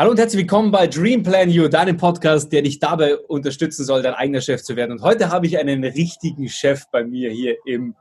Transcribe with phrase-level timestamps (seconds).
[0.00, 4.00] Hallo und herzlich willkommen bei Dream Plan You, deinem Podcast, der dich dabei unterstützen soll,
[4.00, 4.92] dein eigener Chef zu werden.
[4.92, 7.94] Und heute habe ich einen richtigen Chef bei mir hier im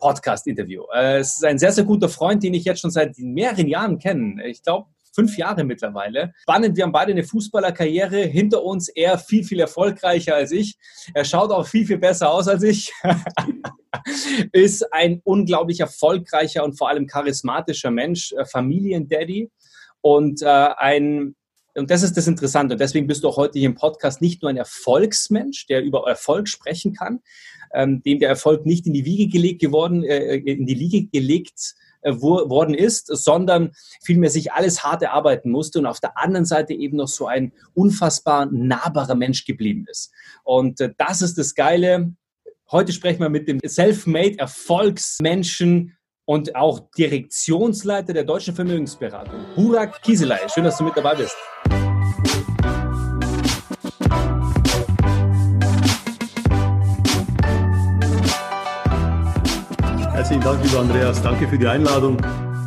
[0.00, 0.82] Podcast-Interview.
[0.94, 3.98] Äh, es ist ein sehr, sehr guter Freund, den ich jetzt schon seit mehreren Jahren
[3.98, 4.46] kenne.
[4.46, 6.34] Ich glaube, fünf Jahre mittlerweile.
[6.42, 8.90] Spannend, wir haben beide eine Fußballerkarriere hinter uns.
[8.90, 10.76] Er viel, viel erfolgreicher als ich.
[11.14, 12.92] Er schaut auch viel, viel besser aus als ich.
[14.52, 19.50] ist ein unglaublich erfolgreicher und vor allem charismatischer Mensch, äh, Familiendaddy
[20.02, 21.34] und äh, ein
[21.76, 22.74] und das ist das Interessante.
[22.74, 26.08] Und deswegen bist du auch heute hier im Podcast nicht nur ein Erfolgsmensch, der über
[26.08, 27.20] Erfolg sprechen kann,
[27.74, 31.74] ähm, dem der Erfolg nicht in die Wiege gelegt geworden, äh, in die Liege gelegt
[32.02, 36.72] äh, worden ist, sondern vielmehr sich alles hart erarbeiten musste und auf der anderen Seite
[36.72, 40.12] eben noch so ein unfassbar nahbarer Mensch geblieben ist.
[40.44, 42.12] Und äh, das ist das Geile.
[42.70, 50.40] Heute sprechen wir mit dem Self-Made Erfolgsmenschen und auch Direktionsleiter der Deutschen Vermögensberatung, Burak Kieselei.
[50.52, 51.36] Schön, dass du mit dabei bist.
[60.46, 61.20] Dank, lieber Andreas.
[61.20, 62.18] Danke für die Einladung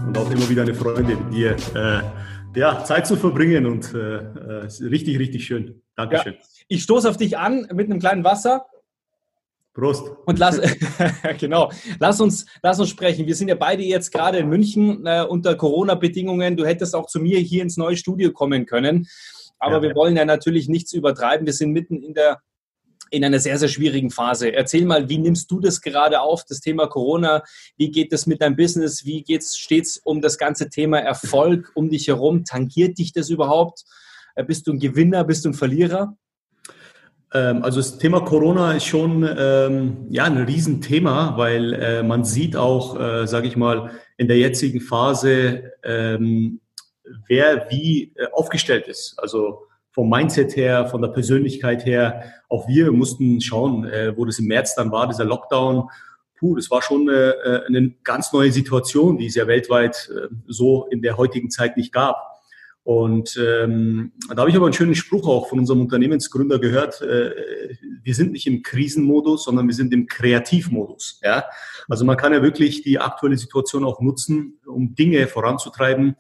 [0.05, 1.55] und auch immer wieder eine Freude mit dir.
[1.73, 5.81] Äh, ja, Zeit zu verbringen und äh, äh richtig, richtig schön.
[5.95, 6.33] Dankeschön.
[6.33, 8.65] Ja, ich stoße auf dich an mit einem kleinen Wasser
[9.73, 10.11] Prost.
[10.25, 10.59] Und lass,
[11.39, 11.71] genau,
[12.01, 13.27] lass uns, lass uns sprechen.
[13.27, 16.57] Wir sind ja beide jetzt gerade in München äh, unter Corona-Bedingungen.
[16.57, 19.07] Du hättest auch zu mir hier ins neue Studio kommen können.
[19.57, 19.95] Aber ja, wir ja.
[19.95, 21.45] wollen ja natürlich nichts übertreiben.
[21.45, 22.41] Wir sind mitten in der
[23.11, 24.53] in einer sehr, sehr schwierigen Phase.
[24.53, 27.43] Erzähl mal, wie nimmst du das gerade auf, das Thema Corona?
[27.77, 29.05] Wie geht es mit deinem Business?
[29.05, 32.45] Wie geht's, steht's um das ganze Thema Erfolg um dich herum?
[32.45, 33.83] Tangiert dich das überhaupt?
[34.35, 35.23] Äh, bist du ein Gewinner?
[35.23, 36.15] Bist du ein Verlierer?
[37.33, 42.55] Ähm, also das Thema Corona ist schon ähm, ja ein Riesenthema, weil äh, man sieht
[42.55, 46.59] auch, äh, sage ich mal, in der jetzigen Phase, ähm,
[47.27, 49.15] wer wie äh, aufgestellt ist.
[49.17, 52.23] Also vom Mindset her, von der Persönlichkeit her.
[52.47, 55.89] Auch wir mussten schauen, äh, wo das im März dann war, dieser Lockdown.
[56.37, 60.27] Puh, das war schon äh, äh eine ganz neue Situation, die es ja weltweit äh,
[60.47, 62.29] so in der heutigen Zeit nicht gab.
[62.83, 67.01] Und ähm, da habe ich aber einen schönen Spruch auch von unserem Unternehmensgründer gehört.
[67.01, 71.19] Äh, wir sind nicht im Krisenmodus, sondern wir sind im Kreativmodus.
[71.23, 71.45] Ja?
[71.87, 76.15] Also man kann ja wirklich die aktuelle Situation auch nutzen, um Dinge voranzutreiben,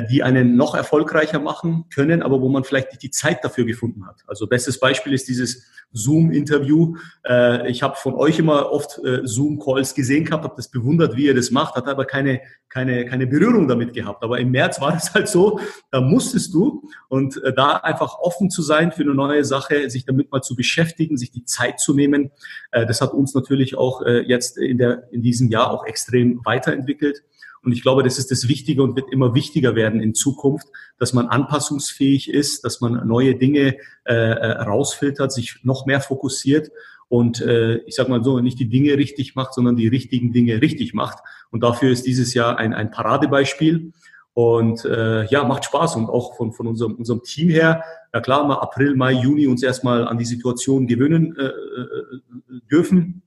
[0.00, 4.06] die einen noch erfolgreicher machen können, aber wo man vielleicht nicht die Zeit dafür gefunden
[4.06, 4.22] hat.
[4.26, 6.96] Also bestes Beispiel ist dieses Zoom-Interview.
[7.26, 11.26] Äh, ich habe von euch immer oft äh, Zoom-Calls gesehen gehabt, habe das bewundert, wie
[11.26, 14.22] ihr das macht, hat aber keine, keine, keine Berührung damit gehabt.
[14.22, 15.60] Aber im März war das halt so,
[15.90, 20.32] da musstest du und da einfach offen zu sein für eine neue Sache, sich damit
[20.32, 22.30] mal zu beschäftigen, sich die Zeit zu nehmen,
[22.70, 27.22] das hat uns natürlich auch jetzt in, der, in diesem Jahr auch extrem weiterentwickelt.
[27.64, 30.66] Und ich glaube, das ist das Wichtige und wird immer wichtiger werden in Zukunft,
[30.98, 36.70] dass man anpassungsfähig ist, dass man neue Dinge äh, äh, rausfiltert, sich noch mehr fokussiert
[37.12, 40.62] und äh, ich sage mal so, nicht die Dinge richtig macht, sondern die richtigen Dinge
[40.62, 41.18] richtig macht.
[41.50, 43.92] Und dafür ist dieses Jahr ein, ein Paradebeispiel.
[44.32, 47.84] Und äh, ja, macht Spaß und auch von, von unserem, unserem Team her,
[48.14, 53.21] ja klar, mal April, Mai, Juni uns erstmal an die Situation gewöhnen äh, äh dürfen.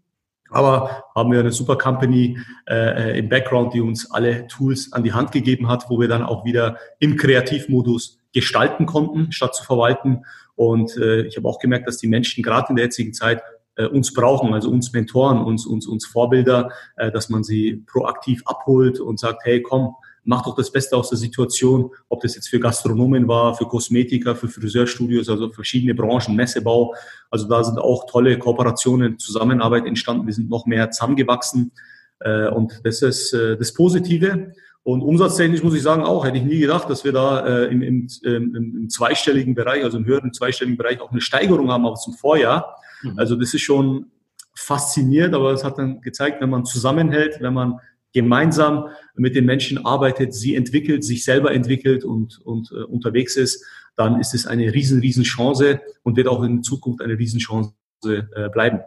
[0.56, 2.40] Aber haben wir eine super Company
[2.70, 6.24] äh, im Background, die uns alle Tools an die Hand gegeben hat, wo wir dann
[6.24, 10.24] auch wieder im Kreativmodus gestalten konnten, statt zu verwalten.
[10.56, 13.44] Und äh, ich habe auch gemerkt, dass die Menschen gerade in der jetzigen Zeit
[13.76, 18.42] äh, uns brauchen, also uns Mentoren, uns, uns, uns Vorbilder, äh, dass man sie proaktiv
[18.46, 22.50] abholt und sagt, hey, komm, mach doch das Beste aus der Situation, ob das jetzt
[22.50, 26.94] für Gastronomen war, für Kosmetiker, für Friseurstudios, also verschiedene Branchen, Messebau.
[27.30, 30.26] Also da sind auch tolle Kooperationen, Zusammenarbeit entstanden.
[30.26, 31.72] Wir sind noch mehr zusammengewachsen.
[32.20, 34.52] Äh, und das ist äh, das Positive.
[34.84, 37.82] Und umsatztechnisch muss ich sagen, auch hätte ich nie gedacht, dass wir da äh, im,
[37.82, 42.14] im, im, zweistelligen Bereich, also im höheren zweistelligen Bereich auch eine Steigerung haben auch zum
[42.14, 42.76] Vorjahr.
[43.02, 43.18] Mhm.
[43.18, 44.12] Also das ist schon
[44.56, 47.80] faszinierend, aber es hat dann gezeigt, wenn man zusammenhält, wenn man
[48.16, 53.64] gemeinsam mit den Menschen arbeitet, sie entwickelt, sich selber entwickelt und, und äh, unterwegs ist,
[53.98, 57.74] dann ist es eine riesen, riesen Chance und wird auch in Zukunft eine Riesenchance
[58.06, 58.80] äh, bleiben.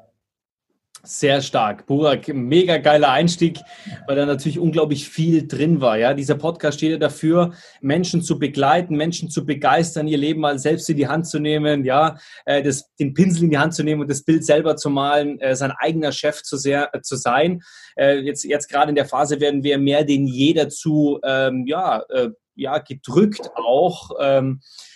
[1.04, 1.86] Sehr stark.
[1.86, 3.60] Burak, mega geiler Einstieg,
[4.06, 5.96] weil da natürlich unglaublich viel drin war.
[5.96, 10.58] Ja, dieser Podcast steht ja dafür, Menschen zu begleiten, Menschen zu begeistern, ihr Leben mal
[10.58, 13.84] selbst in die Hand zu nehmen, ja, äh, das, den Pinsel in die Hand zu
[13.84, 17.16] nehmen und das Bild selber zu malen, äh, sein eigener Chef zu, sehr, äh, zu
[17.16, 17.62] sein.
[18.00, 22.28] Jetzt, jetzt gerade in der Phase werden wir mehr denn je dazu, ähm, ja, äh,
[22.54, 24.10] ja, gedrückt auch.
[24.20, 24.87] Ähm, äh,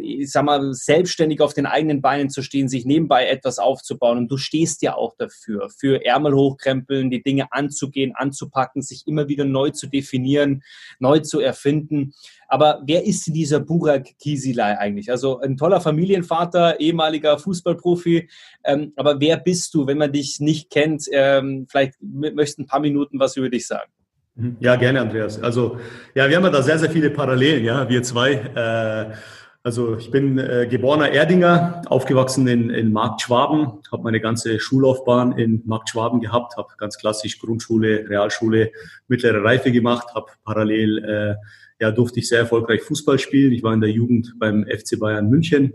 [0.00, 4.18] ich sag mal, selbstständig auf den eigenen Beinen zu stehen, sich nebenbei etwas aufzubauen.
[4.18, 9.28] Und du stehst ja auch dafür, für Ärmel hochkrempeln, die Dinge anzugehen, anzupacken, sich immer
[9.28, 10.62] wieder neu zu definieren,
[10.98, 12.14] neu zu erfinden.
[12.48, 15.10] Aber wer ist dieser Burak Kisilay eigentlich?
[15.10, 18.30] Also ein toller Familienvater, ehemaliger Fußballprofi.
[18.64, 21.06] Ähm, aber wer bist du, wenn man dich nicht kennt?
[21.12, 23.90] Ähm, vielleicht möchtest ein paar Minuten was über dich sagen.
[24.36, 24.56] Mhm.
[24.60, 25.42] Ja, gerne, Andreas.
[25.42, 25.78] Also,
[26.14, 28.32] ja, wir haben ja da sehr, sehr viele Parallelen, ja, wir zwei.
[28.32, 29.16] Äh,
[29.66, 35.36] also, ich bin äh, geborener Erdinger, aufgewachsen in, in Markt Schwaben, habe meine ganze Schullaufbahn
[35.36, 38.70] in Markt Schwaben gehabt, habe ganz klassisch Grundschule, Realschule,
[39.08, 41.34] mittlere Reife gemacht, habe parallel, äh,
[41.80, 43.50] ja, durfte ich sehr erfolgreich Fußball spielen.
[43.50, 45.72] Ich war in der Jugend beim FC Bayern München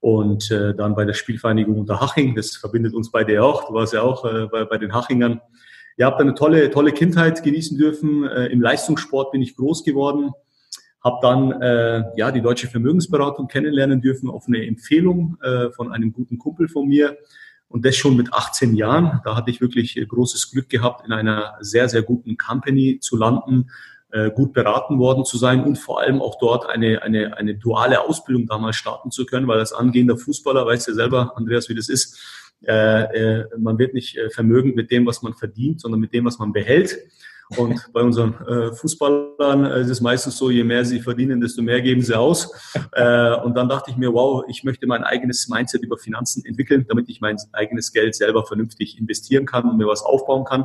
[0.00, 2.34] und äh, dann bei der Spielvereinigung Unterhaching.
[2.34, 3.68] Das verbindet uns beide ja auch.
[3.68, 5.40] Du warst ja auch äh, bei, bei den Hachingern.
[5.96, 8.22] Ihr habt eine tolle, tolle Kindheit genießen dürfen.
[8.24, 10.32] Äh, Im Leistungssport bin ich groß geworden.
[11.02, 16.12] Habe dann äh, ja die deutsche Vermögensberatung kennenlernen dürfen auf eine Empfehlung äh, von einem
[16.12, 17.16] guten Kumpel von mir.
[17.68, 19.20] Und das schon mit 18 Jahren.
[19.24, 23.16] Da hatte ich wirklich äh, großes Glück gehabt, in einer sehr, sehr guten Company zu
[23.16, 23.70] landen,
[24.12, 28.00] äh, gut beraten worden zu sein und vor allem auch dort eine, eine, eine duale
[28.00, 31.88] Ausbildung damals starten zu können, weil als angehender Fußballer, weißt du selber, Andreas, wie das
[31.88, 32.18] ist,
[32.66, 36.24] äh, äh, man wird nicht äh, vermögend mit dem, was man verdient, sondern mit dem,
[36.24, 36.98] was man behält.
[37.56, 41.82] Und bei unseren äh, Fußballern ist es meistens so, je mehr sie verdienen, desto mehr
[41.82, 42.52] geben sie aus.
[42.92, 46.86] Äh, und dann dachte ich mir, wow, ich möchte mein eigenes Mindset über Finanzen entwickeln,
[46.88, 50.64] damit ich mein eigenes Geld selber vernünftig investieren kann und mir was aufbauen kann.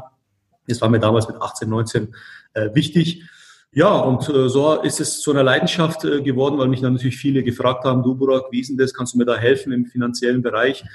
[0.67, 2.15] Das war mir damals mit 18, 19
[2.53, 3.23] äh, wichtig.
[3.77, 7.17] Ja, und äh, so ist es zu einer Leidenschaft äh, geworden, weil mich dann natürlich
[7.17, 8.93] viele gefragt haben, du Burak, wie ist denn das?
[8.93, 10.85] Kannst du mir da helfen im finanziellen Bereich?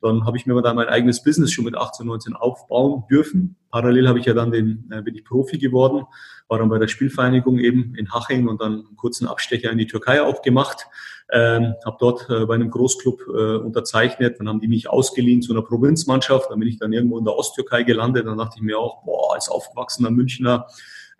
[0.00, 3.56] Dann habe ich mir da mein eigenes Business schon mit 18, 19 aufbauen dürfen.
[3.70, 6.06] Parallel habe ich ja dann den, äh, bin ich Profi geworden,
[6.48, 9.86] war dann bei der Spielvereinigung eben in Haching und dann einen kurzen Abstecher in die
[9.86, 10.86] Türkei auch gemacht.
[11.30, 15.52] Ähm, habe dort äh, bei einem Großclub äh, unterzeichnet, dann haben die mich ausgeliehen zu
[15.52, 18.78] einer Provinzmannschaft, dann bin ich dann irgendwo in der Osttürkei gelandet, dann dachte ich mir
[18.78, 20.66] auch, boah, als aufgewachsener Münchner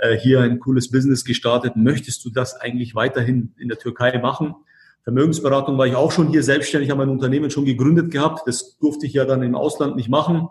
[0.00, 4.55] äh, hier ein cooles Business gestartet, möchtest du das eigentlich weiterhin in der Türkei machen?
[5.02, 8.47] Vermögensberatung war ich auch schon hier selbstständig, habe mein Unternehmen schon gegründet gehabt.
[8.47, 10.49] Das durfte ich ja dann im Ausland nicht machen.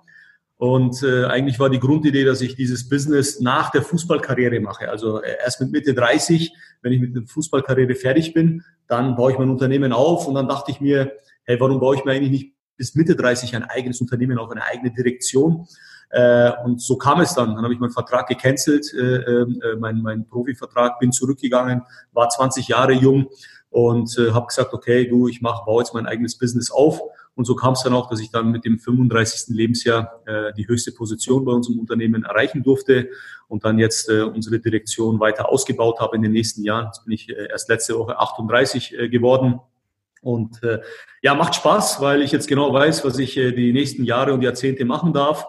[0.57, 4.89] Und äh, eigentlich war die Grundidee, dass ich dieses Business nach der Fußballkarriere mache.
[4.89, 9.31] Also äh, erst mit Mitte 30, wenn ich mit der Fußballkarriere fertig bin, dann baue
[9.31, 10.27] ich mein Unternehmen auf.
[10.27, 11.13] Und dann dachte ich mir,
[11.43, 14.65] hey, warum baue ich mir eigentlich nicht bis Mitte 30 ein eigenes Unternehmen auf eine
[14.65, 15.65] eigene Direktion?
[16.09, 17.55] Äh, und so kam es dann.
[17.55, 22.67] Dann habe ich meinen Vertrag gecancelt, äh, äh, mein, mein Profivertrag, bin zurückgegangen, war 20
[22.67, 23.27] Jahre jung
[23.69, 27.01] und äh, habe gesagt, okay, du, ich mach, baue jetzt mein eigenes Business auf.
[27.35, 29.55] Und so kam es dann auch, dass ich dann mit dem 35.
[29.55, 33.09] Lebensjahr äh, die höchste Position bei unserem Unternehmen erreichen durfte
[33.47, 36.87] und dann jetzt äh, unsere Direktion weiter ausgebaut habe in den nächsten Jahren.
[36.87, 39.61] Jetzt bin ich äh, erst letzte Woche 38 äh, geworden.
[40.21, 40.79] Und äh,
[41.21, 44.41] ja, macht Spaß, weil ich jetzt genau weiß, was ich äh, die nächsten Jahre und
[44.41, 45.47] Jahrzehnte machen darf.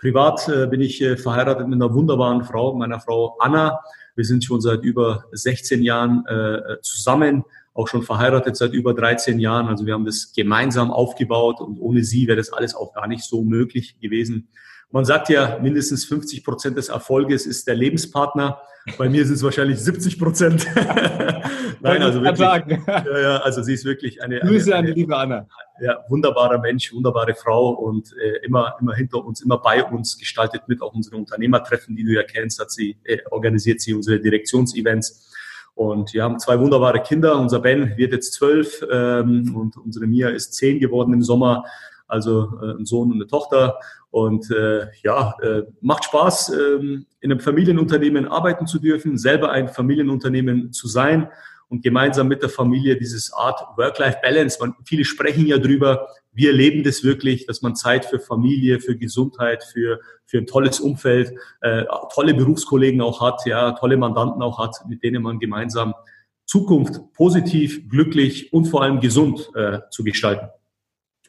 [0.00, 3.80] Privat äh, bin ich äh, verheiratet mit einer wunderbaren Frau, meiner Frau Anna.
[4.16, 7.44] Wir sind schon seit über 16 Jahren äh, zusammen
[7.74, 9.68] auch schon verheiratet seit über 13 Jahren.
[9.68, 13.22] Also wir haben das gemeinsam aufgebaut und ohne sie wäre das alles auch gar nicht
[13.22, 14.48] so möglich gewesen.
[14.92, 18.60] Man sagt ja, mindestens 50 Prozent des Erfolges ist der Lebenspartner.
[18.98, 20.66] Bei mir sind es wahrscheinlich 70 Prozent.
[21.80, 22.40] Nein, also wirklich.
[22.86, 24.40] Ja, ja, also sie ist wirklich eine.
[24.40, 25.46] Grüße an die liebe Anna.
[25.80, 30.62] Ja, wunderbarer Mensch, wunderbare Frau und äh, immer, immer hinter uns, immer bei uns, gestaltet
[30.66, 35.30] mit auch unsere Unternehmertreffen, die du ja kennst, hat sie, äh, organisiert sie unsere Direktionsevents.
[35.74, 37.38] Und wir haben zwei wunderbare Kinder.
[37.38, 41.64] Unser Ben wird jetzt zwölf ähm, und unsere Mia ist zehn geworden im Sommer.
[42.10, 43.78] Also äh, ein Sohn und eine Tochter.
[44.10, 49.68] Und äh, ja, äh, macht Spaß, ähm, in einem Familienunternehmen arbeiten zu dürfen, selber ein
[49.68, 51.28] Familienunternehmen zu sein
[51.70, 54.58] und gemeinsam mit der Familie dieses Art Work-Life-Balance.
[54.84, 56.08] Viele sprechen ja drüber.
[56.32, 60.80] Wir leben das wirklich, dass man Zeit für Familie, für Gesundheit, für, für ein tolles
[60.80, 65.94] Umfeld, äh, tolle Berufskollegen auch hat, ja, tolle Mandanten auch hat, mit denen man gemeinsam
[66.44, 70.48] Zukunft positiv, glücklich und vor allem gesund äh, zu gestalten.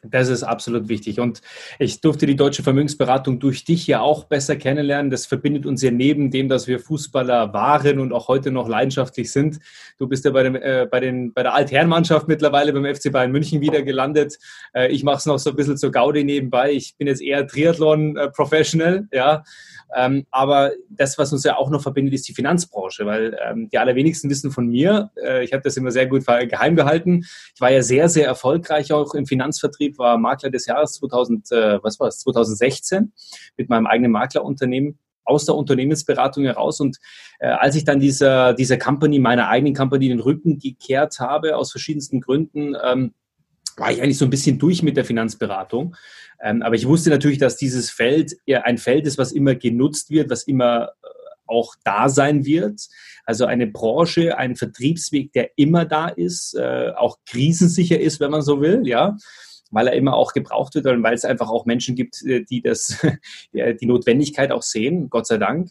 [0.04, 1.20] Das ist absolut wichtig.
[1.20, 1.42] Und
[1.78, 5.12] ich durfte die deutsche Vermögensberatung durch dich ja auch besser kennenlernen.
[5.12, 9.30] Das verbindet uns ja neben dem, dass wir Fußballer waren und auch heute noch leidenschaftlich
[9.30, 9.60] sind.
[9.98, 13.30] Du bist ja bei, dem, äh, bei, den, bei der Altherrenmannschaft mittlerweile beim FC Bayern
[13.30, 14.38] München wieder gelandet.
[14.74, 16.72] Äh, ich mache es noch so ein bisschen zur Gaudi nebenbei.
[16.72, 19.44] Ich bin jetzt eher Triathlon-Professional, äh, ja.
[19.94, 23.78] Ähm, aber das, was uns ja auch noch verbindet, ist die Finanzbranche, weil ähm, die
[23.78, 27.24] allerwenigsten wissen von mir, äh, ich habe das immer sehr gut geheim gehalten.
[27.54, 31.82] Ich war ja sehr, sehr erfolgreich auch im Finanzvertrieb, war Makler des Jahres 2000, äh,
[31.82, 33.12] was war es, 2016
[33.56, 34.98] mit meinem eigenen Maklerunternehmen.
[35.24, 36.80] aus der Unternehmensberatung heraus.
[36.80, 36.98] Und
[37.38, 41.70] äh, als ich dann dieser, dieser Company, meiner eigenen Company, den Rücken gekehrt habe, aus
[41.70, 43.14] verschiedensten Gründen, ähm,
[43.76, 45.96] war ich eigentlich so ein bisschen durch mit der Finanzberatung.
[46.42, 50.10] Ähm, aber ich wusste natürlich, dass dieses Feld eher ein Feld ist, was immer genutzt
[50.10, 51.06] wird, was immer äh,
[51.46, 52.88] auch da sein wird.
[53.24, 58.42] Also eine Branche, ein Vertriebsweg, der immer da ist, äh, auch krisensicher ist, wenn man
[58.42, 59.16] so will, ja
[59.74, 62.62] weil er immer auch gebraucht wird und weil es einfach auch Menschen gibt, äh, die
[62.62, 62.98] das,
[63.52, 65.70] die Notwendigkeit auch sehen, Gott sei Dank.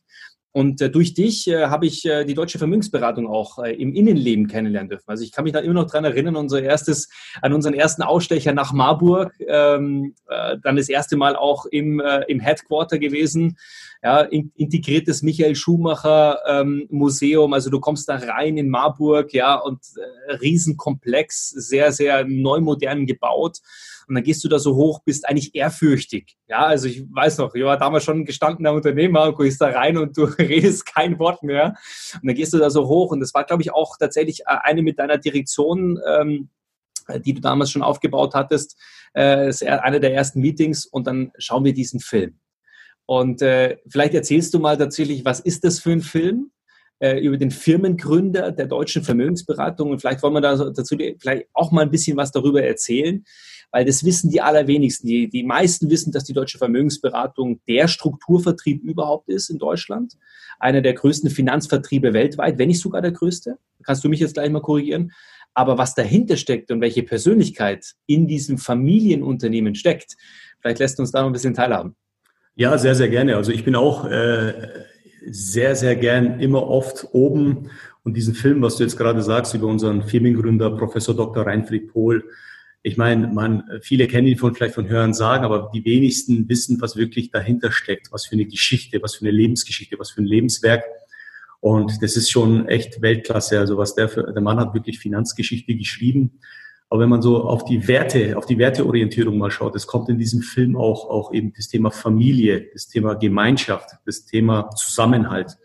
[0.53, 4.47] Und äh, durch dich äh, habe ich äh, die deutsche Vermögensberatung auch äh, im Innenleben
[4.47, 5.05] kennenlernen dürfen.
[5.07, 7.07] Also ich kann mich da immer noch dran erinnern, unser erstes,
[7.41, 12.23] an unseren ersten Ausstecher nach Marburg, ähm, äh, dann das erste Mal auch im, äh,
[12.27, 13.57] im Headquarter gewesen,
[14.03, 17.53] ja, in, integriertes Michael Schumacher ähm, Museum.
[17.53, 19.79] Also du kommst da rein in Marburg, ja, und
[20.27, 23.59] äh, Riesenkomplex, sehr, sehr neu modern gebaut.
[24.07, 26.37] Und dann gehst du da so hoch, bist eigentlich ehrfürchtig.
[26.47, 29.67] Ja, also ich weiß noch, ich war damals schon ein gestandener Unternehmer und gehst da
[29.67, 31.75] rein und du redest kein Wort mehr.
[32.15, 34.57] Und dann gehst du da so hoch und das war, glaube ich, auch tatsächlich äh,
[34.63, 36.49] eine mit deiner Direktion, ähm,
[37.25, 38.77] die du damals schon aufgebaut hattest,
[39.13, 42.39] äh, eine der ersten Meetings und dann schauen wir diesen Film.
[43.05, 46.51] Und äh, vielleicht erzählst du mal tatsächlich, was ist das für ein Film?
[47.01, 51.71] Äh, über den Firmengründer der deutschen Vermögensberatung und vielleicht wollen wir da dazu vielleicht auch
[51.71, 53.25] mal ein bisschen was darüber erzählen,
[53.71, 55.07] weil das wissen die allerwenigsten.
[55.07, 60.13] Die, die meisten wissen, dass die deutsche Vermögensberatung der Strukturvertrieb überhaupt ist in Deutschland.
[60.59, 63.57] Einer der größten Finanzvertriebe weltweit, wenn nicht sogar der größte.
[63.81, 65.11] Kannst du mich jetzt gleich mal korrigieren?
[65.55, 70.17] Aber was dahinter steckt und welche Persönlichkeit in diesem Familienunternehmen steckt,
[70.59, 71.95] vielleicht lässt uns da noch ein bisschen teilhaben.
[72.53, 73.37] Ja, sehr, sehr gerne.
[73.37, 74.53] Also ich bin auch äh,
[75.25, 77.69] sehr, sehr gern immer oft oben
[78.03, 81.45] und diesen Film, was du jetzt gerade sagst über unseren Firmengründer Professor Dr.
[81.45, 82.23] Reinfried Pohl,
[82.83, 86.81] ich meine, man, viele kennen ihn von, vielleicht von Hören sagen, aber die wenigsten wissen,
[86.81, 90.25] was wirklich dahinter steckt, was für eine Geschichte, was für eine Lebensgeschichte, was für ein
[90.25, 90.83] Lebenswerk.
[91.59, 93.59] Und das ist schon echt Weltklasse.
[93.59, 96.39] Also was der für, der Mann hat wirklich Finanzgeschichte geschrieben.
[96.91, 100.19] Aber wenn man so auf die Werte, auf die Werteorientierung mal schaut, es kommt in
[100.19, 105.57] diesem Film auch, auch eben das Thema Familie, das Thema Gemeinschaft, das Thema Zusammenhalt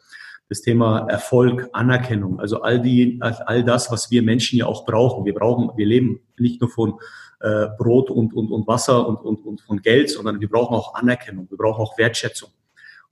[0.49, 5.25] das Thema Erfolg, Anerkennung, also all die, all das, was wir Menschen ja auch brauchen.
[5.25, 7.01] Wir brauchen, wir leben nicht nur von
[7.41, 10.95] äh, Brot und, und, und Wasser und, und, und von Geld, sondern wir brauchen auch
[10.95, 12.51] Anerkennung, wir brauchen auch Wertschätzung.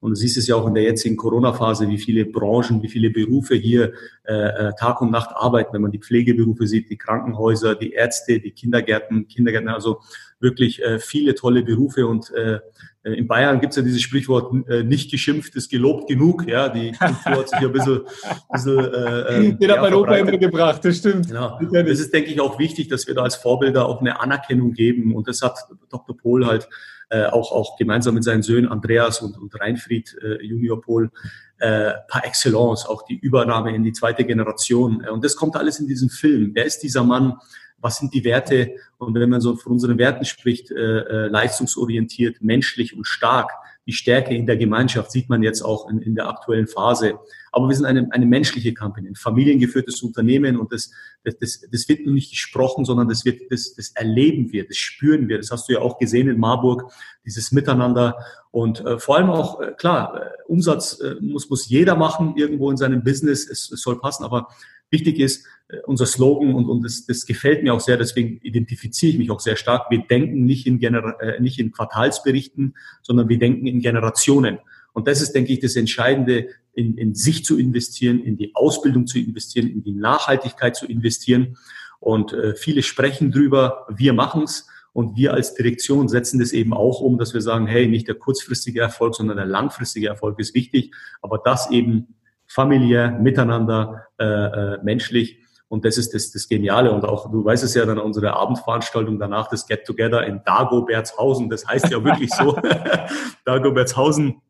[0.05, 3.09] Und du siehst es ja auch in der jetzigen Corona-Phase, wie viele Branchen, wie viele
[3.09, 3.95] Berufe hier
[4.25, 5.73] äh, äh, Tag und Nacht arbeiten.
[5.73, 10.03] Wenn man die Pflegeberufe sieht, die Krankenhäuser, die Ärzte, die Kindergärten, Kindergärten, also
[10.41, 12.07] wirklich äh, viele tolle Berufe.
[12.07, 12.59] Und äh,
[13.05, 16.47] in Bayern gibt es ja dieses Sprichwort, äh, nicht geschimpft ist gelobt genug.
[16.47, 18.01] Ja, die Kultur hat sich ja ein bisschen...
[18.53, 21.29] bisschen äh, äh Den hat mein Opa immer gebracht, das stimmt.
[21.29, 21.59] Genau.
[21.73, 25.15] Das ist, denke ich, auch wichtig, dass wir da als Vorbilder auch eine Anerkennung geben.
[25.15, 25.59] Und das hat
[25.89, 26.15] Dr.
[26.15, 26.69] Pohl halt
[27.15, 31.11] äh, auch, auch gemeinsam mit seinen Söhnen Andreas und, und Reinfried äh, Junior Pohl
[31.59, 35.05] äh, par excellence, auch die Übernahme in die zweite Generation.
[35.05, 36.51] Äh, und das kommt alles in diesem Film.
[36.55, 37.35] Wer ist dieser Mann?
[37.79, 38.75] Was sind die Werte?
[38.99, 43.53] Und wenn man so von unseren Werten spricht, äh, äh, leistungsorientiert, menschlich und stark,
[43.87, 47.19] die Stärke in der Gemeinschaft sieht man jetzt auch in, in der aktuellen Phase.
[47.53, 50.91] Aber wir sind eine, eine menschliche Company, ein familiengeführtes Unternehmen und das,
[51.23, 54.77] das, das, das wird nur nicht gesprochen, sondern das, wird, das, das erleben wir, das
[54.77, 55.37] spüren wir.
[55.37, 56.91] Das hast du ja auch gesehen in Marburg,
[57.25, 58.17] dieses Miteinander.
[58.51, 62.71] Und äh, vor allem auch, äh, klar, äh, Umsatz äh, muss, muss jeder machen irgendwo
[62.71, 64.49] in seinem Business, es, es soll passen, aber
[64.95, 69.13] wichtig ist, äh, unser Slogan und, und das, das gefällt mir auch sehr, deswegen identifiziere
[69.13, 69.91] ich mich auch sehr stark.
[69.91, 74.59] Wir denken nicht in, Gener äh, nicht in Quartalsberichten, sondern wir denken in Generationen.
[74.93, 79.07] Und das ist, denke ich, das Entscheidende, in, in sich zu investieren, in die Ausbildung
[79.07, 81.57] zu investieren, in die Nachhaltigkeit zu investieren.
[82.01, 87.01] Und äh, viele sprechen drüber, wir machen's Und wir als Direktion setzen das eben auch
[87.01, 90.95] um, dass wir sagen, hey, nicht der kurzfristige Erfolg, sondern der langfristige Erfolg ist wichtig,
[91.21, 92.15] aber das eben
[92.55, 95.41] familiär, miteinander, äh, äh, menschlich.
[95.67, 96.93] Und das ist das, das Geniale.
[96.93, 101.51] Und auch, du weißt es ja, dann unsere Abendveranstaltung danach, das Get Together in Dagobertshausen.
[101.51, 102.57] Das heißt ja wirklich so.
[103.45, 104.41] Dagobertshausen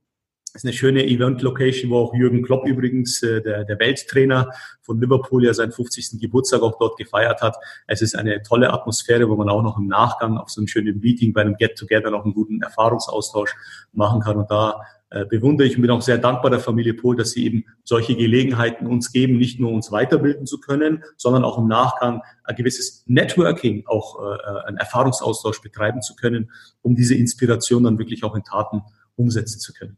[0.54, 4.50] ist eine schöne Event-Location, wo auch Jürgen Klopp übrigens, äh, der, der Welttrainer
[4.82, 6.20] von Liverpool, ja seinen 50.
[6.20, 7.56] Geburtstag auch dort gefeiert hat.
[7.88, 11.00] Es ist eine tolle Atmosphäre, wo man auch noch im Nachgang auf so einem schönen
[11.00, 13.54] Meeting bei einem Get-Together noch einen guten Erfahrungsaustausch
[13.92, 14.36] machen kann.
[14.36, 14.80] Und da
[15.10, 18.14] äh, bewundere ich und bin auch sehr dankbar der Familie Pohl, dass sie eben solche
[18.14, 23.02] Gelegenheiten uns geben, nicht nur uns weiterbilden zu können, sondern auch im Nachgang ein gewisses
[23.06, 28.44] Networking, auch äh, einen Erfahrungsaustausch betreiben zu können, um diese Inspiration dann wirklich auch in
[28.44, 28.82] Taten
[29.16, 29.96] umsetzen zu können.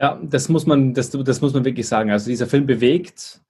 [0.00, 2.10] Ja, das muss man, das, das muss man wirklich sagen.
[2.10, 3.40] Also dieser Film bewegt,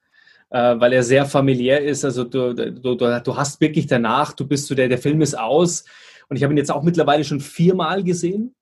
[0.51, 2.05] äh, weil er sehr familiär ist.
[2.05, 5.85] Also du, du, du hast wirklich danach, du bist so der, der Film ist aus.
[6.29, 8.55] Und ich habe ihn jetzt auch mittlerweile schon viermal gesehen.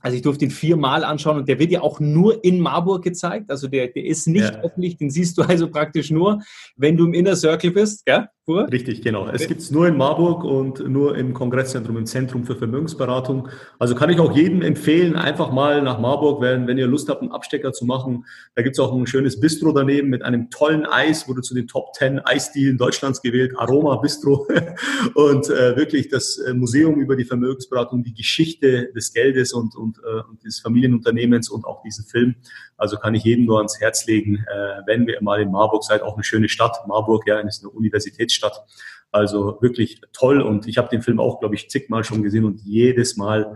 [0.00, 3.50] Also ich durfte ihn viermal anschauen und der wird ja auch nur in Marburg gezeigt.
[3.50, 4.60] Also der, der ist nicht ja.
[4.60, 6.42] öffentlich, den siehst du also praktisch nur,
[6.76, 8.28] wenn du im Inner Circle bist, gell?
[8.46, 8.70] Pur?
[8.70, 9.26] Richtig, genau.
[9.28, 13.48] Es gibt es nur in Marburg und nur im Kongresszentrum, im Zentrum für Vermögensberatung.
[13.78, 17.22] Also kann ich auch jedem empfehlen, einfach mal nach Marburg, wenn, wenn ihr Lust habt,
[17.22, 18.26] einen Abstecker zu machen.
[18.54, 21.68] Da gibt es auch ein schönes Bistro daneben mit einem tollen Eis, wurde zu den
[21.68, 24.46] Top 10 Eisdielen Deutschlands gewählt, Aroma Bistro.
[25.14, 29.96] und äh, wirklich das äh, Museum über die Vermögensberatung, die Geschichte des Geldes und, und,
[30.04, 32.34] äh, und des Familienunternehmens und auch diesen Film.
[32.76, 36.02] Also kann ich jedem nur ans Herz legen, äh, wenn wir mal in Marburg seid,
[36.02, 36.76] auch eine schöne Stadt.
[36.86, 38.64] Marburg, ja, ist eine Universitätsstadt Stadt.
[39.10, 42.60] Also wirklich toll und ich habe den Film auch, glaube ich, zigmal schon gesehen und
[42.60, 43.54] jedes Mal,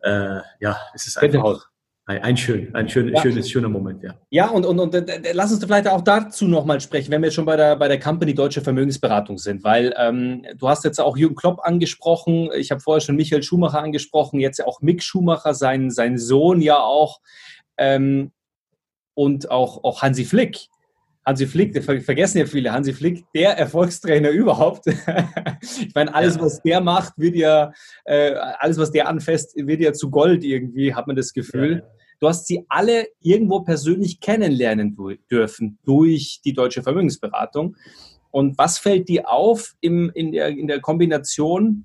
[0.00, 1.68] äh, ja, es ist einfach
[2.06, 3.22] ein, ein, schön, ein schön, ja.
[3.22, 4.14] schönes, schöner Moment, ja.
[4.30, 7.44] Ja, und, und, und äh, lass uns vielleicht auch dazu nochmal sprechen, wenn wir schon
[7.44, 11.36] bei der, bei der Company Deutsche Vermögensberatung sind, weil ähm, du hast jetzt auch Jürgen
[11.36, 15.92] Klopp angesprochen, ich habe vorher schon Michael Schumacher angesprochen, jetzt ja auch Mick Schumacher, sein,
[15.92, 17.20] sein Sohn ja auch
[17.76, 18.32] ähm,
[19.20, 20.68] und auch, auch Hansi Flick.
[21.26, 24.86] Hansi Flick, vergessen ja viele, Hansi Flick, der Erfolgstrainer überhaupt.
[24.86, 27.70] ich meine, alles, was der macht, wird ja,
[28.06, 31.84] äh, alles, was der anfasst, wird ja zu Gold irgendwie, hat man das Gefühl.
[32.18, 34.96] Du hast sie alle irgendwo persönlich kennenlernen
[35.30, 37.76] dürfen durch die deutsche Vermögensberatung.
[38.30, 41.84] Und was fällt dir auf im, in, der, in der Kombination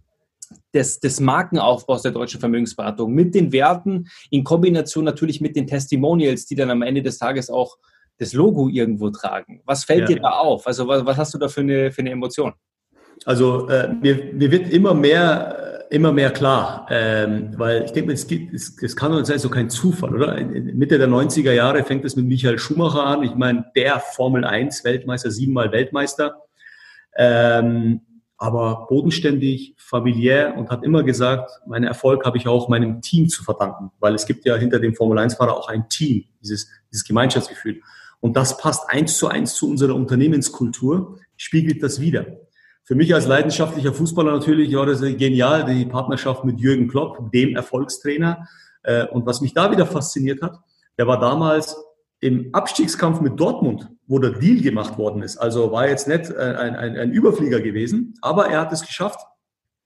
[0.76, 6.46] des, des Markenaufbaus der deutschen Vermögensberatung mit den Werten in Kombination natürlich mit den Testimonials,
[6.46, 7.78] die dann am Ende des Tages auch
[8.18, 9.62] das Logo irgendwo tragen.
[9.66, 10.16] Was fällt ja.
[10.16, 10.68] dir da auf?
[10.68, 12.54] Also was, was, hast du da für eine, für eine Emotion?
[13.26, 18.28] Also äh, mir, mir wird immer mehr, immer mehr klar, ähm, weil ich denke, es,
[18.28, 20.38] gibt, es, es kann uns also kein Zufall, oder?
[20.38, 23.24] In Mitte der 90er Jahre fängt es mit Michael Schumacher an.
[23.24, 26.36] Ich meine, der Formel 1 Weltmeister, siebenmal Weltmeister.
[27.18, 28.02] Ähm,
[28.38, 33.44] aber bodenständig, familiär und hat immer gesagt, meinen Erfolg habe ich auch meinem Team zu
[33.44, 37.82] verdanken, weil es gibt ja hinter dem Formel 1-Fahrer auch ein Team, dieses, dieses Gemeinschaftsgefühl.
[38.20, 42.26] Und das passt eins zu eins zu unserer Unternehmenskultur, spiegelt das wieder.
[42.84, 47.56] Für mich als leidenschaftlicher Fußballer natürlich war das genial, die Partnerschaft mit Jürgen Klopp, dem
[47.56, 48.48] Erfolgstrainer.
[48.84, 50.60] Äh, und was mich da wieder fasziniert hat,
[50.98, 51.76] der war damals
[52.20, 55.38] im Abstiegskampf mit Dortmund, wo der Deal gemacht worden ist.
[55.38, 59.20] Also war jetzt nicht äh, ein, ein, ein Überflieger gewesen, aber er hat es geschafft,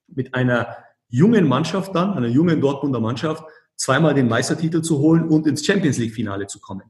[0.07, 3.43] mit einer jungen Mannschaft dann, einer jungen Dortmunder Mannschaft,
[3.75, 6.83] zweimal den Meistertitel zu holen und ins Champions League-Finale zu kommen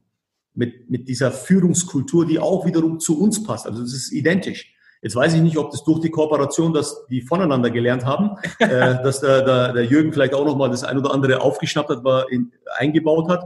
[0.54, 3.66] mit, mit dieser Führungskultur, die auch wiederum zu uns passt.
[3.66, 4.74] Also es ist identisch.
[5.02, 8.68] Jetzt weiß ich nicht, ob das durch die Kooperation, dass die voneinander gelernt haben, äh,
[9.02, 12.26] dass der, der, der Jürgen vielleicht auch nochmal das ein oder andere aufgeschnappt hat, was
[12.30, 13.44] in, eingebaut hat.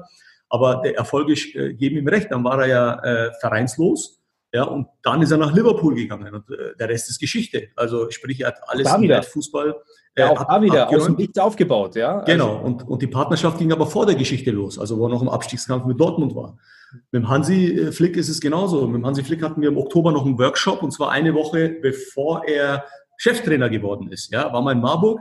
[0.48, 2.30] Aber der Erfolge äh, geben ihm recht.
[2.30, 4.20] Dann war er ja äh, vereinslos.
[4.54, 7.70] Ja, und dann ist er nach Liverpool gegangen und äh, der Rest ist Geschichte.
[7.74, 9.74] Also sprich, er hat alles da im Fußball.
[10.14, 12.20] Äh, ja, auch da wieder aus dem Nichts aufgebaut, ja.
[12.20, 12.64] Genau, also.
[12.64, 15.28] und, und die Partnerschaft ging aber vor der Geschichte los, also wo er noch im
[15.28, 16.56] Abstiegskampf mit Dortmund war.
[17.10, 18.86] Mit dem Hansi äh, Flick ist es genauso.
[18.86, 21.70] Mit dem Hansi Flick hatten wir im Oktober noch einen Workshop und zwar eine Woche
[21.82, 22.84] bevor er
[23.16, 24.32] Cheftrainer geworden ist.
[24.32, 25.20] Ja, war mal in Marburg.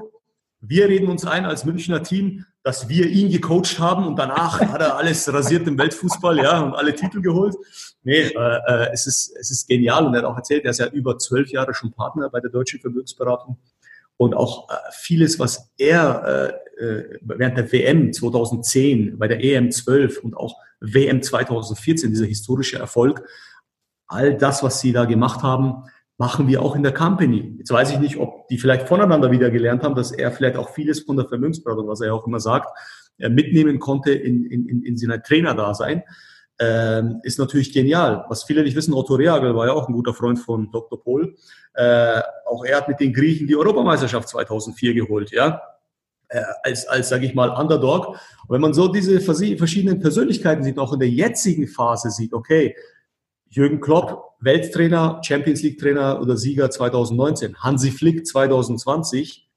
[0.61, 4.81] Wir reden uns ein als Münchner Team, dass wir ihn gecoacht haben und danach hat
[4.81, 7.55] er alles rasiert im Weltfußball, ja, und alle Titel geholt.
[8.03, 10.79] Nee, äh, äh, es, ist, es ist genial und er hat auch erzählt, er ist
[10.79, 13.57] ja über zwölf Jahre schon Partner bei der Deutschen Vermögensberatung
[14.17, 19.69] und auch äh, vieles, was er äh, äh während der WM 2010, bei der EM
[19.69, 23.27] 12 und auch WM 2014, dieser historische Erfolg,
[24.07, 25.83] all das, was sie da gemacht haben,
[26.17, 27.55] machen wir auch in der Company.
[27.57, 30.69] Jetzt weiß ich nicht, ob die vielleicht voneinander wieder gelernt haben, dass er vielleicht auch
[30.69, 32.69] vieles von der Vermögensberatung, was er auch immer sagt,
[33.17, 36.03] mitnehmen konnte in, in, in seiner Trainerdasein.
[36.59, 38.25] Ähm, ist natürlich genial.
[38.29, 41.01] Was viele nicht wissen, Otto Reagel war ja auch ein guter Freund von Dr.
[41.01, 41.35] Pohl.
[41.73, 45.61] Äh, auch er hat mit den Griechen die Europameisterschaft 2004 geholt, ja,
[46.29, 48.09] äh, als, als sage ich mal, Underdog.
[48.09, 52.75] Und wenn man so diese verschiedenen Persönlichkeiten sieht, auch in der jetzigen Phase sieht, okay,
[53.55, 59.47] Jürgen Klopp, Welttrainer, Champions League Trainer oder Sieger 2019, Hansi Flick 2020,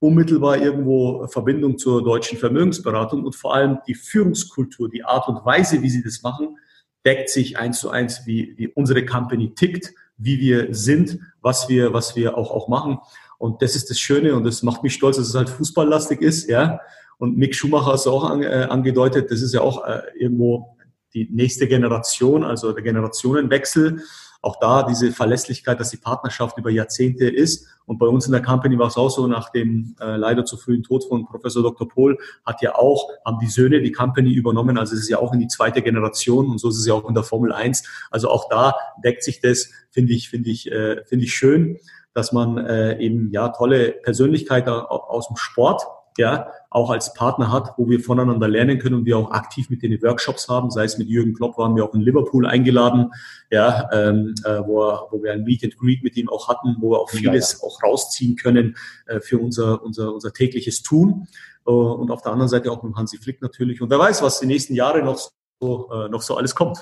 [0.00, 5.82] unmittelbar irgendwo Verbindung zur deutschen Vermögensberatung und vor allem die Führungskultur, die Art und Weise,
[5.82, 6.58] wie sie das machen,
[7.06, 11.92] deckt sich eins zu eins, wie, wie unsere Company tickt, wie wir sind, was wir,
[11.92, 12.98] was wir auch, auch machen.
[13.38, 16.48] Und das ist das Schöne und das macht mich stolz, dass es halt fußballlastig ist,
[16.48, 16.80] ja.
[17.18, 20.73] Und Mick Schumacher hast du auch äh, angedeutet, das ist ja auch äh, irgendwo
[21.14, 24.02] die nächste Generation, also der Generationenwechsel
[24.44, 27.66] auch da diese Verlässlichkeit, dass die Partnerschaft über Jahrzehnte ist.
[27.86, 30.56] Und bei uns in der Company war es auch so, nach dem äh, leider zu
[30.56, 31.88] frühen Tod von Professor Dr.
[31.88, 34.78] Pohl hat ja auch, haben die Söhne die Company übernommen.
[34.78, 37.08] Also es ist ja auch in die zweite Generation und so ist es ja auch
[37.08, 37.84] in der Formel 1.
[38.10, 41.78] Also auch da deckt sich das, finde ich, finde ich, äh, finde ich schön,
[42.12, 45.82] dass man äh, eben ja tolle Persönlichkeiten aus dem Sport
[46.16, 49.82] ja, auch als Partner hat, wo wir voneinander lernen können und wir auch aktiv mit
[49.82, 50.70] denen Workshops haben.
[50.70, 53.12] Sei es mit Jürgen Klopp waren wir auch in Liverpool eingeladen,
[53.50, 56.92] ja, ähm, äh, wo, wo wir ein Meet and Greet mit ihm auch hatten, wo
[56.92, 57.64] wir auch vieles ja, ja.
[57.68, 61.26] auch rausziehen können äh, für unser, unser, unser tägliches Tun.
[61.66, 63.80] Äh, und auf der anderen Seite auch mit Hansi Flick natürlich.
[63.80, 65.18] Und wer weiß, was die nächsten Jahre noch
[65.60, 66.78] so, äh, noch so alles kommt.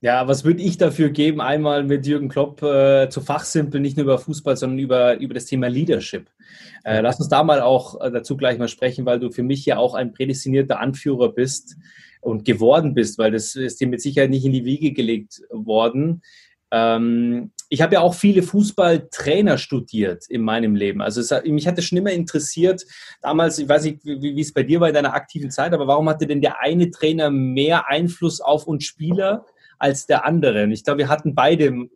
[0.00, 4.04] Ja, was würde ich dafür geben, einmal mit Jürgen Klopp äh, zu fachsimpeln, nicht nur
[4.04, 6.30] über Fußball, sondern über, über das Thema Leadership.
[6.84, 9.66] Äh, lass uns da mal auch äh, dazu gleich mal sprechen, weil du für mich
[9.66, 11.76] ja auch ein prädestinierter Anführer bist
[12.20, 16.22] und geworden bist, weil das ist dir mit Sicherheit nicht in die Wiege gelegt worden.
[16.70, 21.02] Ähm, ich habe ja auch viele Fußballtrainer studiert in meinem Leben.
[21.02, 22.84] Also es, mich hat das schon immer interessiert.
[23.20, 25.88] Damals, ich weiß nicht, wie, wie es bei dir war in deiner aktiven Zeit, aber
[25.88, 29.44] warum hatte denn der eine Trainer mehr Einfluss auf uns Spieler
[29.78, 30.64] als der andere.
[30.64, 31.88] Und ich glaube, wir hatten beide äh,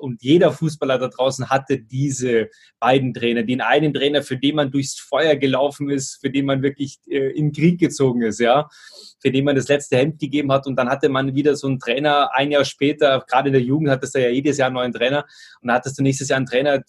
[0.00, 2.48] und jeder Fußballer da draußen hatte diese
[2.78, 3.42] beiden Trainer.
[3.42, 7.30] Den einen Trainer, für den man durchs Feuer gelaufen ist, für den man wirklich äh,
[7.32, 8.68] in Krieg gezogen ist, ja,
[9.20, 10.66] für den man das letzte Hemd gegeben hat.
[10.66, 13.90] Und dann hatte man wieder so einen Trainer ein Jahr später, gerade in der Jugend
[13.90, 15.24] hattest du ja jedes Jahr einen neuen Trainer.
[15.60, 16.82] Und dann hattest du nächstes Jahr einen Trainer,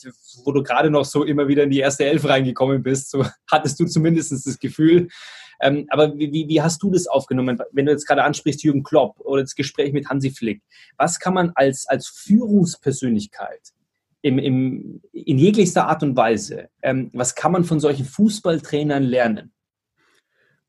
[0.45, 3.11] wo du gerade noch so immer wieder in die erste Elf reingekommen bist.
[3.11, 5.09] So hattest du zumindest das Gefühl.
[5.61, 9.19] Ähm, aber wie, wie, hast du das aufgenommen, wenn du jetzt gerade ansprichst, Jürgen Klopp
[9.19, 10.61] oder das Gespräch mit Hansi Flick?
[10.97, 13.71] Was kann man als, als Führungspersönlichkeit
[14.21, 19.51] im, im, in jeglichster Art und Weise, ähm, was kann man von solchen Fußballtrainern lernen?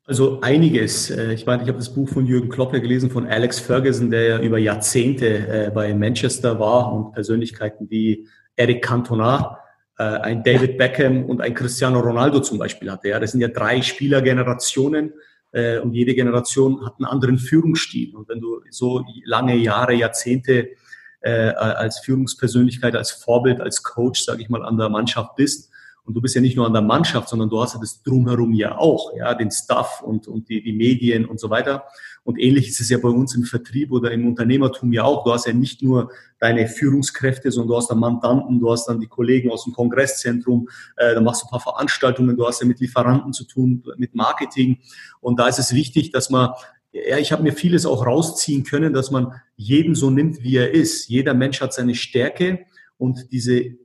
[0.05, 1.09] Also einiges.
[1.09, 4.23] Äh, ich meine, ich habe das Buch von Jürgen Klopp gelesen, von Alex Ferguson, der
[4.23, 9.59] ja über Jahrzehnte äh, bei Manchester war und Persönlichkeiten wie Eric Cantona,
[9.97, 13.09] äh, ein David Beckham und ein Cristiano Ronaldo zum Beispiel hatte.
[13.09, 15.13] Ja, das sind ja drei Spielergenerationen
[15.51, 18.15] äh, und jede Generation hat einen anderen Führungsstil.
[18.15, 20.69] Und wenn du so lange Jahre, Jahrzehnte
[21.21, 25.71] äh, als Führungspersönlichkeit, als Vorbild, als Coach, sage ich mal, an der Mannschaft bist,
[26.05, 28.53] und du bist ja nicht nur an der Mannschaft, sondern du hast ja das drumherum
[28.53, 31.85] ja auch, ja, den Staff und, und die, die Medien und so weiter.
[32.23, 35.23] Und ähnlich ist es ja bei uns im Vertrieb oder im Unternehmertum ja auch.
[35.23, 38.99] Du hast ja nicht nur deine Führungskräfte, sondern du hast dann Mandanten, du hast dann
[38.99, 42.67] die Kollegen aus dem Kongresszentrum, äh, dann machst du ein paar Veranstaltungen, du hast ja
[42.67, 44.79] mit Lieferanten zu tun, mit Marketing.
[45.21, 46.51] Und da ist es wichtig, dass man
[46.91, 50.71] ja, ich habe mir vieles auch rausziehen können, dass man jeden so nimmt, wie er
[50.71, 51.09] ist.
[51.09, 53.77] Jeder Mensch hat seine Stärke und diese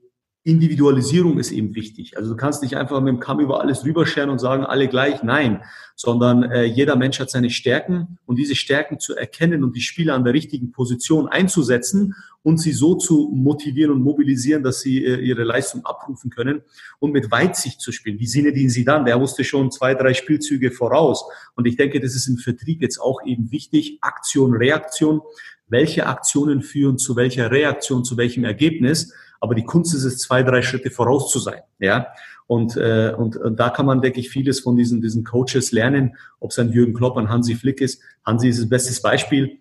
[0.48, 2.16] Individualisierung ist eben wichtig.
[2.16, 5.22] Also du kannst nicht einfach mit dem Kamm über alles rüberscheren und sagen, alle gleich,
[5.22, 5.62] nein,
[5.94, 10.14] sondern äh, jeder Mensch hat seine Stärken und diese Stärken zu erkennen und die Spieler
[10.14, 15.16] an der richtigen Position einzusetzen und sie so zu motivieren und mobilisieren, dass sie äh,
[15.16, 16.62] ihre Leistung abrufen können
[16.98, 18.18] und mit Weitsicht zu spielen.
[18.18, 21.24] Wie Sinedin Sidan, der wusste schon zwei, drei Spielzüge voraus.
[21.56, 23.98] Und ich denke, das ist im Vertrieb jetzt auch eben wichtig.
[24.00, 25.20] Aktion, Reaktion.
[25.66, 29.12] Welche Aktionen führen zu welcher Reaktion, zu welchem Ergebnis?
[29.40, 31.60] Aber die Kunst ist es, zwei, drei Schritte voraus zu sein.
[31.78, 32.08] Ja,
[32.46, 36.16] und, äh, und, und da kann man, denke ich, vieles von diesen, diesen Coaches lernen,
[36.40, 38.00] ob es ein Jürgen Klopp, ein Hansi Flick ist.
[38.24, 39.58] Hansi ist das beste Beispiel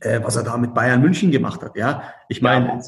[0.00, 1.76] äh, was er da mit Bayern München gemacht hat.
[1.76, 2.80] Ja, ich meine,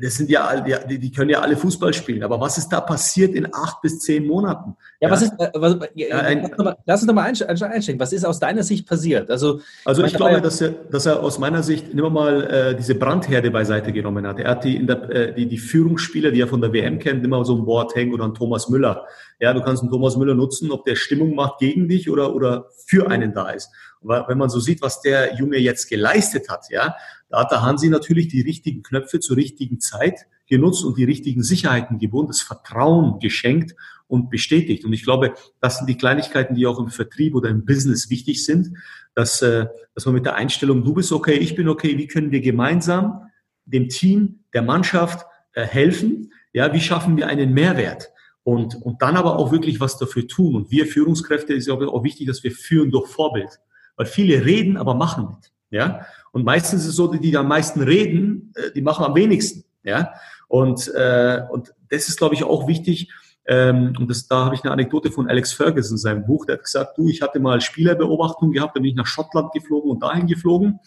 [0.00, 2.22] das sind ja, die, die können ja alle Fußball spielen.
[2.22, 4.76] Aber was ist da passiert in acht bis zehn Monaten?
[5.00, 5.14] Ja, ja.
[5.14, 5.32] was ist?
[5.38, 6.50] Äh, was, ja, ein,
[6.86, 7.98] lass uns doch mal einsteigen.
[7.98, 9.30] Was ist aus deiner Sicht passiert?
[9.30, 12.94] Also, also ich glaube, dass er, dass er aus meiner Sicht immer mal äh, diese
[12.94, 14.38] Brandherde beiseite genommen hat.
[14.38, 17.24] Er hat die, in der, äh, die, die Führungsspieler, die er von der WM kennt,
[17.24, 19.06] immer so ein Boateng oder ein Thomas Müller.
[19.40, 22.66] Ja, du kannst einen Thomas Müller nutzen, ob der Stimmung macht gegen dich oder, oder
[22.86, 23.70] für einen da ist.
[24.02, 26.96] Wenn man so sieht, was der Junge jetzt geleistet hat, ja,
[27.28, 31.42] da hat der Hansi natürlich die richtigen Knöpfe zur richtigen Zeit genutzt und die richtigen
[31.42, 33.74] Sicherheiten geboten, das Vertrauen geschenkt
[34.06, 34.84] und bestätigt.
[34.84, 38.44] Und ich glaube, das sind die Kleinigkeiten, die auch im Vertrieb oder im Business wichtig
[38.44, 38.76] sind,
[39.14, 42.30] dass, äh, dass man mit der Einstellung, du bist okay, ich bin okay, wie können
[42.30, 43.30] wir gemeinsam
[43.64, 46.32] dem Team, der Mannschaft äh, helfen?
[46.52, 48.10] Ja, wie schaffen wir einen Mehrwert?
[48.44, 50.56] Und, und dann aber auch wirklich was dafür tun.
[50.56, 53.60] Und wir Führungskräfte ist ja auch wichtig, dass wir führen durch Vorbild.
[54.02, 55.52] Weil viele reden, aber machen nicht.
[55.70, 56.06] Ja?
[56.32, 59.62] Und meistens ist es so, die, die am meisten reden, äh, die machen am wenigsten.
[59.84, 60.14] Ja?
[60.48, 63.12] Und, äh, und das ist, glaube ich, auch wichtig.
[63.46, 66.46] Ähm, und das, da habe ich eine Anekdote von Alex Ferguson in seinem Buch.
[66.46, 69.90] Der hat gesagt, du, ich hatte mal Spielerbeobachtung gehabt, da bin ich nach Schottland geflogen
[69.90, 70.80] und dahin geflogen.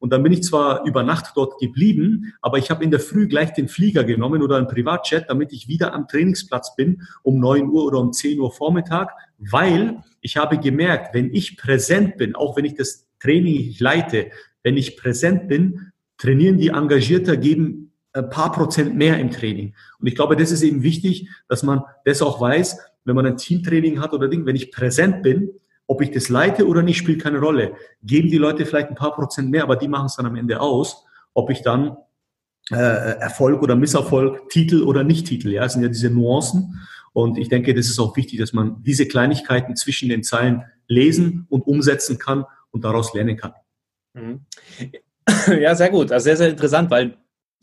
[0.00, 3.28] Und dann bin ich zwar über Nacht dort geblieben, aber ich habe in der Früh
[3.28, 7.68] gleich den Flieger genommen oder einen Privatjet, damit ich wieder am Trainingsplatz bin um neun
[7.68, 12.56] Uhr oder um zehn Uhr Vormittag, weil ich habe gemerkt, wenn ich präsent bin, auch
[12.56, 14.30] wenn ich das Training leite,
[14.62, 19.74] wenn ich präsent bin, trainieren die Engagierter, geben ein paar Prozent mehr im Training.
[19.98, 23.36] Und ich glaube, das ist eben wichtig, dass man das auch weiß, wenn man ein
[23.36, 25.50] Teamtraining hat oder Ding, wenn ich präsent bin,
[25.86, 27.74] ob ich das leite oder nicht, spielt keine Rolle.
[28.02, 30.60] Geben die Leute vielleicht ein paar Prozent mehr, aber die machen es dann am Ende
[30.60, 31.96] aus, ob ich dann
[32.70, 36.80] äh, Erfolg oder Misserfolg, Titel oder Nicht-Titel, ja, das sind ja diese Nuancen.
[37.12, 41.46] Und ich denke, das ist auch wichtig, dass man diese Kleinigkeiten zwischen den Zeilen lesen
[41.48, 43.52] und umsetzen kann und daraus lernen kann.
[44.14, 44.46] Mhm.
[45.60, 46.12] Ja, sehr gut.
[46.12, 47.16] Also sehr, sehr interessant, weil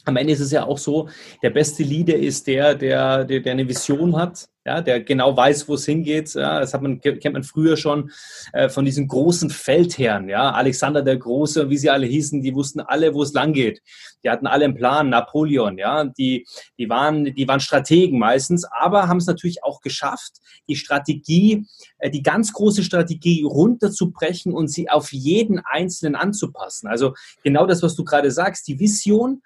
[0.07, 1.09] am Ende ist es ja auch so,
[1.41, 5.69] der beste Leader ist der, der, der, der eine Vision hat, ja, der genau weiß,
[5.69, 6.33] wo es hingeht.
[6.33, 8.11] Ja, das hat man, kennt man früher schon
[8.51, 12.53] äh, von diesen großen Feldherren, ja, Alexander der Große und wie sie alle hießen, die
[12.53, 13.81] wussten alle, wo es lang geht.
[14.23, 16.45] Die hatten alle einen Plan, Napoleon, ja, die,
[16.77, 20.33] die waren, die waren Strategen meistens, aber haben es natürlich auch geschafft,
[20.67, 21.65] die Strategie,
[21.99, 26.87] äh, die ganz große Strategie runterzubrechen und sie auf jeden Einzelnen anzupassen.
[26.87, 29.41] Also genau das, was du gerade sagst, die Vision,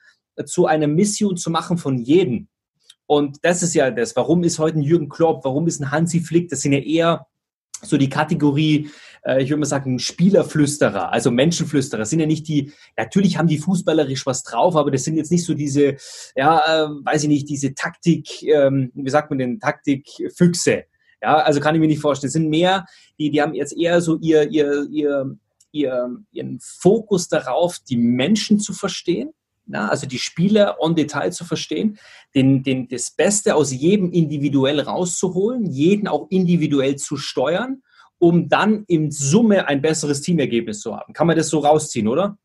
[0.46, 2.48] zu einer Mission zu machen von jedem.
[3.06, 4.16] Und das ist ja das.
[4.16, 5.44] Warum ist heute ein Jürgen Klopp?
[5.44, 6.50] Warum ist ein Hansi Flick?
[6.50, 7.28] Das sind ja eher
[7.82, 8.90] so die Kategorie,
[9.26, 12.00] äh, ich würde mal sagen, Spielerflüsterer, also Menschenflüsterer.
[12.00, 15.32] Das sind ja nicht die, natürlich haben die fußballerisch was drauf, aber das sind jetzt
[15.32, 15.98] nicht so diese,
[16.36, 20.86] ja, äh, weiß ich nicht, diese Taktik, ähm, wie sagt man denn, Taktikfüchse.
[21.22, 22.30] Ja, also kann ich mir nicht vorstellen.
[22.30, 22.86] Das sind mehr,
[23.20, 25.38] die, die haben jetzt eher so ihr, ihr, ihr,
[25.72, 29.32] ihr, ihren Fokus darauf, die Menschen zu verstehen
[29.72, 31.98] na, also die Spieler on Detail zu verstehen,
[32.36, 37.82] den, den, das Beste aus jedem individuell rauszuholen, jeden auch individuell zu steuern,
[38.20, 41.14] um dann in Summe ein besseres Teamergebnis zu haben.
[41.14, 42.38] Kann man das so rausziehen, oder?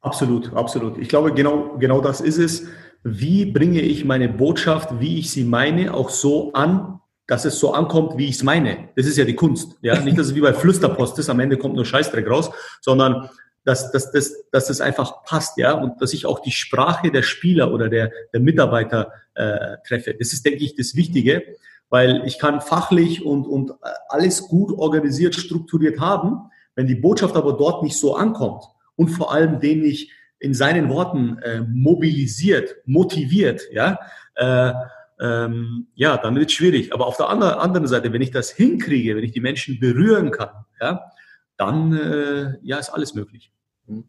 [0.00, 0.98] Absolut, absolut.
[0.98, 2.66] Ich glaube, genau, genau das ist es.
[3.04, 7.72] Wie bringe ich meine Botschaft, wie ich sie meine, auch so an, dass es so
[7.72, 8.90] ankommt, wie ich es meine.
[8.96, 9.78] Das ist ja die Kunst.
[9.80, 9.98] Ja?
[10.00, 12.50] Nicht, dass es wie bei Flüsterpost ist, am Ende kommt nur Scheißdreck raus,
[12.80, 13.30] sondern
[13.64, 17.22] dass, dass, dass, dass das einfach passt, ja, und dass ich auch die Sprache der
[17.22, 20.14] Spieler oder der, der Mitarbeiter äh, treffe.
[20.14, 21.42] Das ist, denke ich, das Wichtige,
[21.88, 23.72] weil ich kann fachlich und, und
[24.08, 28.64] alles gut organisiert, strukturiert haben, wenn die Botschaft aber dort nicht so ankommt
[28.96, 33.98] und vor allem den nicht in seinen Worten äh, mobilisiert, motiviert, ja,
[34.34, 34.72] äh,
[35.20, 36.92] ähm, ja, dann wird es schwierig.
[36.92, 40.32] Aber auf der anderen, anderen Seite, wenn ich das hinkriege, wenn ich die Menschen berühren
[40.32, 40.50] kann,
[40.80, 41.12] ja,
[41.56, 43.53] dann äh, ja, ist alles möglich.
[43.86, 44.04] Mhm.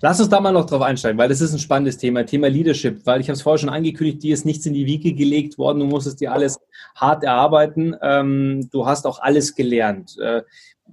[0.00, 3.04] Lass uns da mal noch drauf einsteigen, weil das ist ein spannendes Thema, Thema Leadership,
[3.04, 5.80] weil ich habe es vorher schon angekündigt, dir ist nichts in die Wiege gelegt worden,
[5.80, 6.58] du musstest dir alles
[6.94, 10.42] hart erarbeiten, ähm, du hast auch alles gelernt, äh,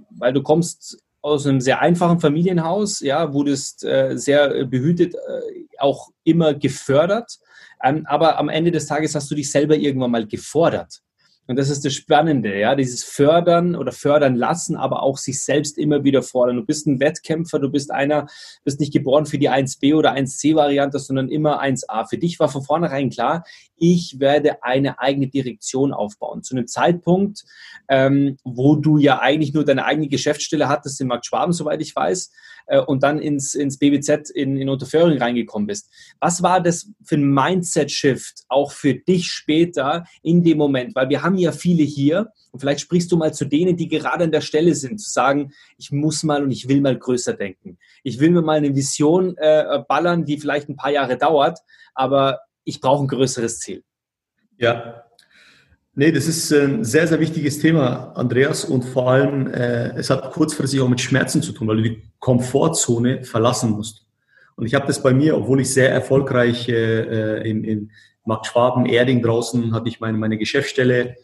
[0.09, 6.09] weil du kommst aus einem sehr einfachen Familienhaus, ja, wurdest äh, sehr behütet, äh, auch
[6.23, 7.39] immer gefördert,
[7.83, 11.01] ähm, aber am Ende des Tages hast du dich selber irgendwann mal gefordert.
[11.47, 15.77] Und das ist das Spannende, ja, dieses Fördern oder fördern lassen, aber auch sich selbst
[15.77, 16.55] immer wieder fordern.
[16.55, 18.27] Du bist ein Wettkämpfer, du bist einer,
[18.63, 22.07] bist nicht geboren für die 1b oder 1c-Variante, sondern immer 1a.
[22.09, 23.43] Für dich war von vornherein klar,
[23.77, 26.41] ich werde eine eigene Direktion aufbauen.
[26.41, 27.43] Zu einem Zeitpunkt,
[27.89, 31.95] ähm, wo du ja eigentlich nur deine eigene Geschäftsstelle hattest in Markt Schwaben, soweit ich
[31.95, 32.31] weiß,
[32.67, 35.89] äh, und dann ins, ins BBZ in, in Unterföhring reingekommen bist.
[36.19, 40.95] Was war das für ein Mindset-Shift auch für dich später in dem Moment?
[40.95, 44.23] Weil wir haben ja viele hier und vielleicht sprichst du mal zu denen, die gerade
[44.23, 47.77] an der Stelle sind, zu sagen, ich muss mal und ich will mal größer denken.
[48.03, 51.59] Ich will mir mal eine Vision äh, ballern, die vielleicht ein paar Jahre dauert,
[51.93, 53.83] aber ich brauche ein größeres Ziel.
[54.57, 55.05] Ja,
[55.97, 58.65] Nee, das ist ein sehr, sehr wichtiges Thema, Andreas.
[58.65, 62.01] Und vor allem, äh, es hat kurzfristig auch mit Schmerzen zu tun, weil du die
[62.19, 64.05] Komfortzone verlassen musst.
[64.57, 67.91] Und ich habe das bei mir, obwohl ich sehr erfolgreich äh, in, in
[68.25, 71.15] Markt Schwaben, Erding draußen, hatte ich meine, meine Geschäftsstelle,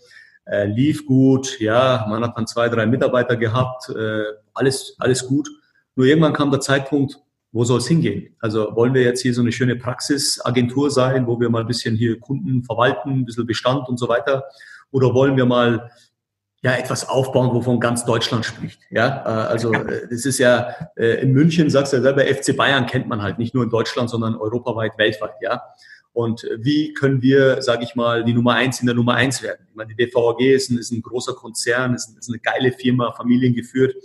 [0.51, 5.49] äh, lief gut, ja, man hat dann zwei, drei Mitarbeiter gehabt, äh, alles, alles gut.
[5.95, 7.17] Nur irgendwann kam der Zeitpunkt,
[7.53, 8.35] wo soll es hingehen?
[8.39, 11.95] Also wollen wir jetzt hier so eine schöne Praxisagentur sein, wo wir mal ein bisschen
[11.95, 14.43] hier Kunden verwalten, ein bisschen Bestand und so weiter?
[14.91, 15.89] Oder wollen wir mal
[16.63, 18.81] ja etwas aufbauen, wovon ganz Deutschland spricht?
[18.89, 22.57] Ja, äh, also äh, das ist ja äh, in München, sagst du ja selber, FC
[22.57, 25.61] Bayern kennt man halt nicht nur in Deutschland, sondern europaweit, weltweit, ja.
[26.13, 29.65] Und wie können wir, sage ich mal, die Nummer eins in der Nummer eins werden?
[29.69, 33.13] Ich meine, die DVG ist ein, ist ein großer Konzern, ist, ist eine geile Firma,
[33.13, 33.95] familiengeführt.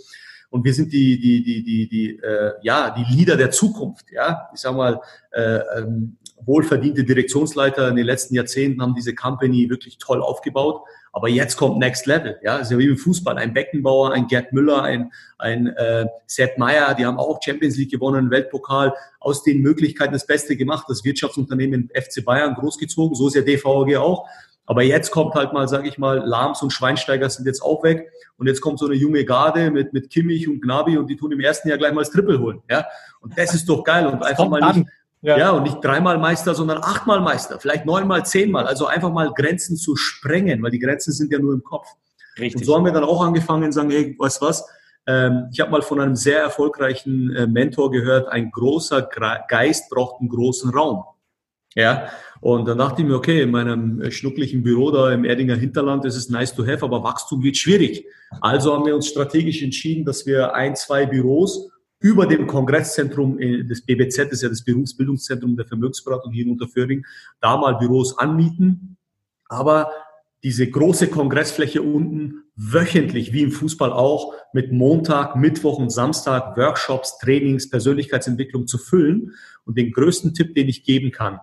[0.49, 4.11] Und wir sind die, die, die, die, die, äh, ja, die Leader der Zukunft.
[4.11, 9.69] Ja, ich sag mal, äh, ähm, wohlverdiente Direktionsleiter in den letzten Jahrzehnten haben diese Company
[9.69, 10.81] wirklich toll aufgebaut.
[11.11, 12.37] Aber jetzt kommt Next Level.
[12.43, 13.37] Ja, ist ja wie im Fußball.
[13.37, 17.89] Ein Beckenbauer, ein Gerd Müller, ein, ein äh, Sepp Meyer, die haben auch Champions League
[17.89, 23.15] gewonnen, Weltpokal, aus den Möglichkeiten das Beste gemacht, das Wirtschaftsunternehmen FC Bayern großgezogen.
[23.15, 24.27] So ist ja DVG auch.
[24.67, 28.11] Aber jetzt kommt halt mal, sage ich mal, Lahms und Schweinsteiger sind jetzt auch weg.
[28.37, 31.31] Und jetzt kommt so eine junge Garde mit, mit Kimmich und Gnabi und die tun
[31.31, 32.61] im ersten Jahr gleich mal das Triple holen.
[32.69, 32.85] Ja?
[33.21, 34.05] Und das ist doch geil.
[34.05, 34.87] Und das einfach mal nicht,
[35.27, 35.37] ja.
[35.37, 35.51] ja.
[35.51, 38.65] und nicht dreimal Meister, sondern achtmal Meister, vielleicht neunmal, zehnmal.
[38.65, 41.87] Also einfach mal Grenzen zu sprengen, weil die Grenzen sind ja nur im Kopf.
[42.39, 42.61] Richtig.
[42.61, 44.65] Und so haben wir dann auch angefangen, sagen, hey, weißt was?
[45.05, 49.09] Ähm, ich habe mal von einem sehr erfolgreichen äh, Mentor gehört, ein großer
[49.47, 51.03] Geist braucht einen großen Raum.
[51.75, 52.07] Ja,
[52.41, 56.15] und dann dachte ich mir, okay, in meinem schnucklichen Büro da im Erdinger Hinterland ist
[56.15, 58.05] es nice to have, aber Wachstum wird schwierig.
[58.41, 63.63] Also haben wir uns strategisch entschieden, dass wir ein, zwei Büros über dem Kongresszentrum äh,
[63.63, 67.05] des BBZ, das ist ja das Berufsbildungszentrum der Vermögensberatung hier in Unterföhring,
[67.41, 68.97] da mal Büros anmieten.
[69.49, 69.91] Aber
[70.43, 77.17] diese große Kongressfläche unten wöchentlich, wie im Fußball auch, mit Montag, Mittwoch und Samstag Workshops,
[77.19, 79.33] Trainings, Persönlichkeitsentwicklung zu füllen.
[79.65, 81.39] Und den größten Tipp, den ich geben kann,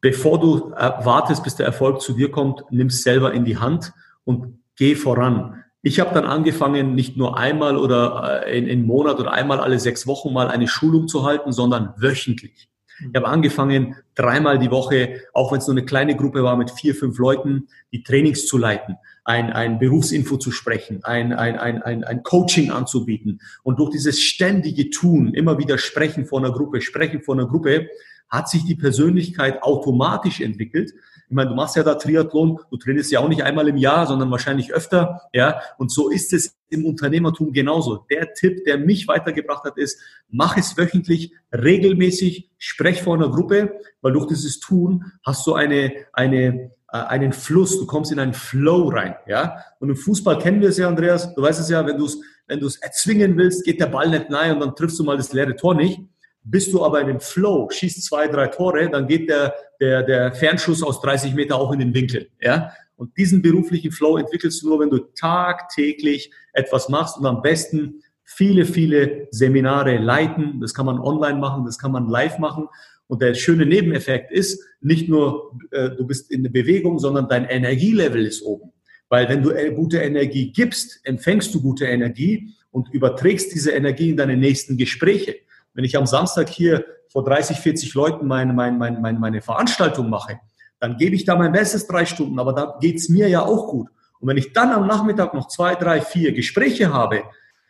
[0.00, 3.92] bevor du wartest, bis der Erfolg zu dir kommt, nimm es selber in die Hand
[4.24, 5.64] und geh voran.
[5.82, 9.78] Ich habe dann angefangen, nicht nur einmal oder äh, in, in Monat oder einmal alle
[9.78, 12.68] sechs Wochen mal eine Schulung zu halten, sondern wöchentlich.
[13.00, 16.72] Ich habe angefangen, dreimal die Woche, auch wenn es nur eine kleine Gruppe war mit
[16.72, 21.80] vier, fünf Leuten, die Trainings zu leiten, ein, ein Berufsinfo zu sprechen, ein, ein, ein,
[21.80, 23.40] ein, ein Coaching anzubieten.
[23.62, 27.88] Und durch dieses ständige Tun, immer wieder sprechen vor einer Gruppe, sprechen vor einer Gruppe,
[28.28, 30.92] hat sich die Persönlichkeit automatisch entwickelt.
[31.28, 34.06] Ich meine, du machst ja da Triathlon, du trainierst ja auch nicht einmal im Jahr,
[34.06, 35.60] sondern wahrscheinlich öfter, ja.
[35.76, 38.06] Und so ist es im Unternehmertum genauso.
[38.10, 43.74] Der Tipp, der mich weitergebracht hat, ist, mach es wöchentlich, regelmäßig, sprech vor einer Gruppe,
[44.00, 48.34] weil durch dieses Tun hast du eine, eine, äh, einen Fluss, du kommst in einen
[48.34, 49.58] Flow rein, ja.
[49.80, 52.18] Und im Fußball kennen wir es ja, Andreas, du weißt es ja, wenn du es,
[52.46, 55.18] wenn du es erzwingen willst, geht der Ball nicht nahe und dann triffst du mal
[55.18, 56.00] das leere Tor nicht.
[56.50, 60.32] Bist du aber in dem Flow, schießt zwei, drei Tore, dann geht der, der, der
[60.32, 62.30] Fernschuss aus 30 Meter auch in den Winkel.
[62.40, 62.72] Ja?
[62.96, 68.02] Und diesen beruflichen Flow entwickelst du nur, wenn du tagtäglich etwas machst und am besten
[68.24, 70.60] viele, viele Seminare leiten.
[70.60, 72.68] Das kann man online machen, das kann man live machen.
[73.06, 77.46] Und der schöne Nebeneffekt ist, nicht nur äh, du bist in der Bewegung, sondern dein
[77.46, 78.72] Energielevel ist oben.
[79.08, 84.10] Weil wenn du äh, gute Energie gibst, empfängst du gute Energie und überträgst diese Energie
[84.10, 85.36] in deine nächsten Gespräche.
[85.74, 90.40] Wenn ich am Samstag hier vor 30, 40 Leuten meine, meine, meine, meine, Veranstaltung mache,
[90.80, 93.88] dann gebe ich da mein Bestes drei Stunden, aber da geht's mir ja auch gut.
[94.20, 97.22] Und wenn ich dann am Nachmittag noch zwei, drei, vier Gespräche habe,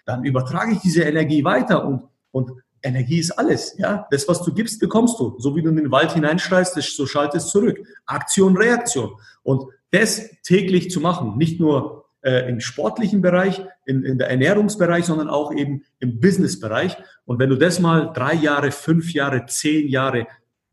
[0.05, 2.51] dann übertrage ich diese Energie weiter und, und
[2.83, 3.77] Energie ist alles.
[3.79, 4.07] Ja?
[4.11, 5.35] Das, was du gibst, bekommst du.
[5.39, 7.79] So wie du in den Wald hineinschreist, so schaltest es zurück.
[8.07, 9.13] Aktion, Reaktion.
[9.43, 15.05] Und das täglich zu machen, nicht nur äh, im sportlichen Bereich, in, in der Ernährungsbereich,
[15.05, 16.97] sondern auch eben im Businessbereich.
[17.25, 20.27] Und wenn du das mal drei Jahre, fünf Jahre, zehn Jahre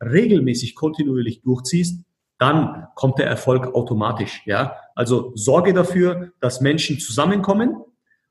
[0.03, 2.03] regelmäßig kontinuierlich durchziehst,
[2.37, 4.41] dann kommt der Erfolg automatisch.
[4.45, 7.77] Ja, also sorge dafür, dass Menschen zusammenkommen,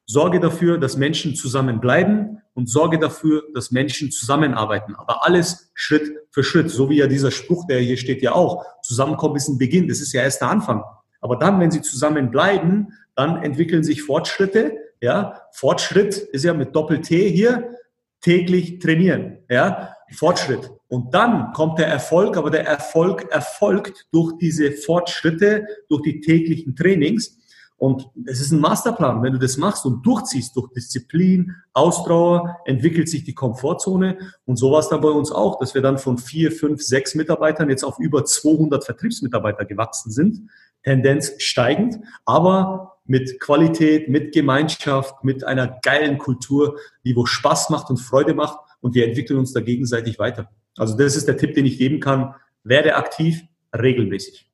[0.06, 4.94] sorge dafür, dass Menschen zusammenbleiben und sorge dafür, dass Menschen zusammenarbeiten.
[4.94, 8.64] Aber alles Schritt für Schritt, so wie ja dieser Spruch, der hier steht, ja auch.
[8.82, 9.88] Zusammenkommen ist ein Beginn.
[9.88, 10.82] Das ist ja erst der Anfang.
[11.20, 14.76] Aber dann, wenn sie zusammenbleiben, dann entwickeln sich Fortschritte.
[15.00, 17.70] Ja, Fortschritt ist ja mit Doppel-T hier
[18.20, 19.38] täglich trainieren.
[19.50, 20.70] Ja, Fortschritt.
[20.88, 26.76] Und dann kommt der Erfolg, aber der Erfolg erfolgt durch diese Fortschritte, durch die täglichen
[26.76, 27.38] Trainings.
[27.76, 29.22] Und es ist ein Masterplan.
[29.22, 34.18] Wenn du das machst und durchziehst durch Disziplin, Ausdauer, entwickelt sich die Komfortzone.
[34.46, 37.14] Und so war es dann bei uns auch, dass wir dann von vier, fünf, sechs
[37.14, 40.48] Mitarbeitern jetzt auf über 200 Vertriebsmitarbeiter gewachsen sind.
[40.84, 47.90] Tendenz steigend, aber mit Qualität, mit Gemeinschaft, mit einer geilen Kultur, die wo Spaß macht
[47.90, 50.50] und Freude macht und wir entwickeln uns da gegenseitig weiter.
[50.76, 52.34] Also das ist der Tipp, den ich geben kann.
[52.64, 53.42] Werde aktiv,
[53.76, 54.48] regelmäßig.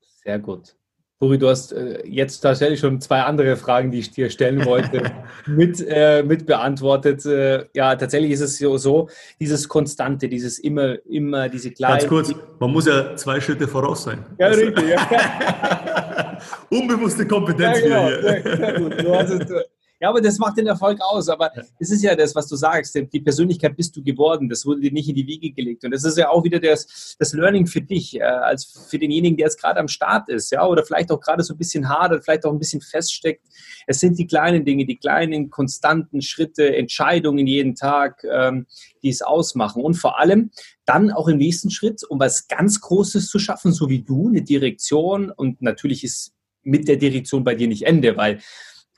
[0.00, 0.74] Sehr gut.
[1.20, 5.02] Buri, du hast äh, jetzt tatsächlich schon zwei andere Fragen, die ich dir stellen wollte,
[5.46, 7.26] mit, äh, mit beantwortet.
[7.26, 11.98] Äh, ja, tatsächlich ist es so, so, dieses Konstante, dieses immer, immer, diese kleinen...
[11.98, 14.24] Ganz kurz, man muss ja zwei Schritte voraus sein.
[14.38, 14.88] Ja, richtig.
[14.88, 16.38] Ja.
[16.70, 18.22] Unbewusste Kompetenz ja, genau, hier.
[18.22, 19.02] Sehr, sehr gut.
[19.02, 19.52] Du hast es,
[20.00, 21.28] ja, aber das macht den Erfolg aus.
[21.28, 22.94] Aber es ist ja das, was du sagst.
[22.94, 24.48] Die Persönlichkeit bist du geworden.
[24.48, 25.84] Das wurde dir nicht in die Wiege gelegt.
[25.84, 29.36] Und das ist ja auch wieder das, das Learning für dich, äh, als für denjenigen,
[29.36, 32.24] der jetzt gerade am Start ist, ja, oder vielleicht auch gerade so ein bisschen hadert,
[32.24, 33.44] vielleicht auch ein bisschen feststeckt.
[33.86, 38.66] Es sind die kleinen Dinge, die kleinen, konstanten Schritte, Entscheidungen jeden Tag, ähm,
[39.02, 39.82] die es ausmachen.
[39.82, 40.50] Und vor allem
[40.86, 44.40] dann auch im nächsten Schritt, um was ganz Großes zu schaffen, so wie du, eine
[44.40, 45.30] Direktion.
[45.30, 46.32] Und natürlich ist
[46.62, 48.40] mit der Direktion bei dir nicht Ende, weil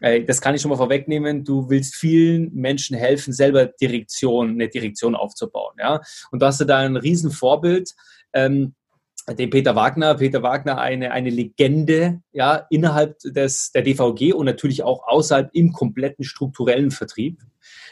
[0.02, 5.14] das kann ich schon mal vorwegnehmen, du willst vielen Menschen helfen, selber Direktion, eine Direktion
[5.14, 5.76] aufzubauen.
[5.78, 6.00] Ja?
[6.30, 7.94] Und du hast da ein Riesenvorbild,
[8.32, 8.74] ähm,
[9.28, 10.16] den Peter Wagner.
[10.16, 15.72] Peter Wagner, eine, eine Legende ja, innerhalb des, der DVG und natürlich auch außerhalb im
[15.72, 17.40] kompletten strukturellen Vertrieb.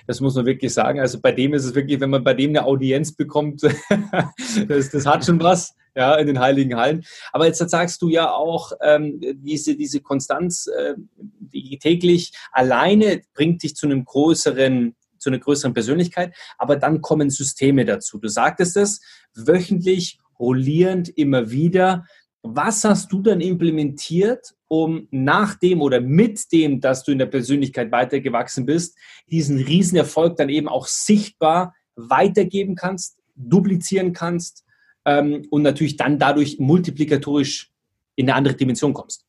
[0.08, 0.98] Das muss man wirklich sagen.
[0.98, 3.62] Also bei dem ist es wirklich, wenn man bei dem eine Audienz bekommt,
[4.68, 7.04] das, das hat schon was ja, in den heiligen Hallen.
[7.32, 13.62] Aber jetzt sagst du ja auch, ähm, diese, diese Konstanz, äh, die täglich alleine bringt
[13.62, 18.16] dich zu einem größeren zu einer größeren Persönlichkeit, aber dann kommen Systeme dazu.
[18.16, 19.00] Du sagtest es,
[19.34, 22.06] wöchentlich rollierend immer wieder.
[22.42, 27.26] Was hast du dann implementiert, um nach dem oder mit dem, dass du in der
[27.26, 28.96] Persönlichkeit weitergewachsen bist,
[29.30, 34.64] diesen Riesenerfolg dann eben auch sichtbar weitergeben kannst, duplizieren kannst
[35.04, 37.70] ähm, und natürlich dann dadurch multiplikatorisch
[38.16, 39.24] in eine andere Dimension kommst?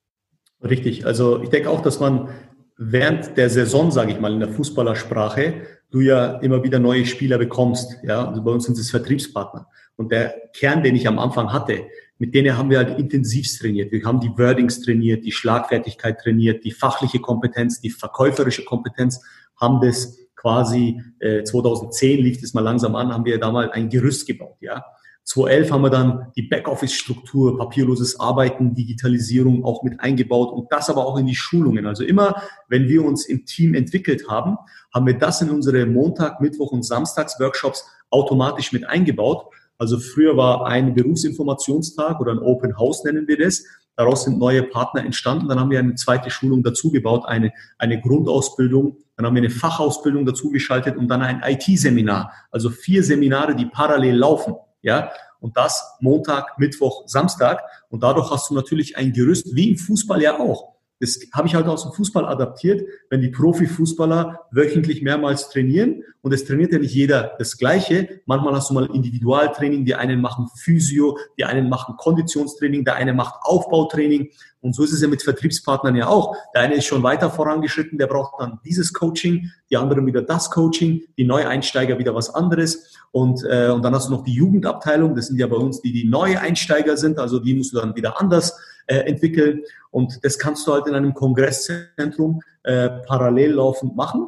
[0.63, 1.05] Richtig.
[1.05, 2.30] Also ich denke auch, dass man
[2.78, 5.53] während der Saison, sage ich mal, in der Fußballersprache,
[5.91, 7.97] du ja immer wieder neue Spieler bekommst.
[8.03, 9.67] Ja, also bei uns sind es Vertriebspartner.
[9.95, 11.86] Und der Kern, den ich am Anfang hatte,
[12.17, 13.91] mit denen haben wir halt intensivst trainiert.
[13.91, 19.22] Wir haben die Wordings trainiert, die Schlagfertigkeit trainiert, die fachliche Kompetenz, die verkäuferische Kompetenz,
[19.59, 23.89] haben das quasi äh, 2010 lief das mal langsam an, haben wir da mal ein
[23.89, 24.84] Gerüst gebaut, ja.
[25.24, 31.05] 2011 haben wir dann die Backoffice-Struktur, papierloses Arbeiten, Digitalisierung auch mit eingebaut und das aber
[31.05, 31.86] auch in die Schulungen.
[31.86, 34.57] Also immer, wenn wir uns im Team entwickelt haben,
[34.93, 39.45] haben wir das in unsere Montag, Mittwoch und Samstags-Workshops automatisch mit eingebaut.
[39.78, 43.63] Also früher war ein Berufsinformationstag oder ein Open House nennen wir das.
[43.95, 45.47] Daraus sind neue Partner entstanden.
[45.47, 48.97] Dann haben wir eine zweite Schulung dazu gebaut, eine, eine Grundausbildung.
[49.15, 52.32] Dann haben wir eine Fachausbildung dazu geschaltet und dann ein IT-Seminar.
[52.51, 54.55] Also vier Seminare, die parallel laufen.
[54.82, 57.61] Ja, und das Montag, Mittwoch, Samstag.
[57.89, 60.75] Und dadurch hast du natürlich ein Gerüst, wie im Fußball ja auch.
[61.02, 66.32] Das habe ich halt aus dem Fußball adaptiert, wenn die Profifußballer wöchentlich mehrmals trainieren und
[66.32, 68.22] es trainiert ja nicht jeder das Gleiche.
[68.26, 73.14] Manchmal hast du mal Individualtraining, die einen machen Physio, die einen machen Konditionstraining, der eine
[73.14, 74.30] macht Aufbautraining
[74.62, 76.36] und so ist es ja mit Vertriebspartnern ja auch.
[76.54, 80.52] Der eine ist schon weiter vorangeschritten, der braucht dann dieses Coaching, die anderen wieder das
[80.52, 82.95] Coaching, die Neueinsteiger wieder was anderes.
[83.12, 85.91] Und, äh, und dann hast du noch die Jugendabteilung, das sind ja bei uns die,
[85.91, 88.56] die neue Einsteiger sind, also die musst du dann wieder anders
[88.88, 89.61] äh, entwickeln.
[89.89, 94.27] Und das kannst du halt in einem Kongresszentrum äh, parallel laufend machen.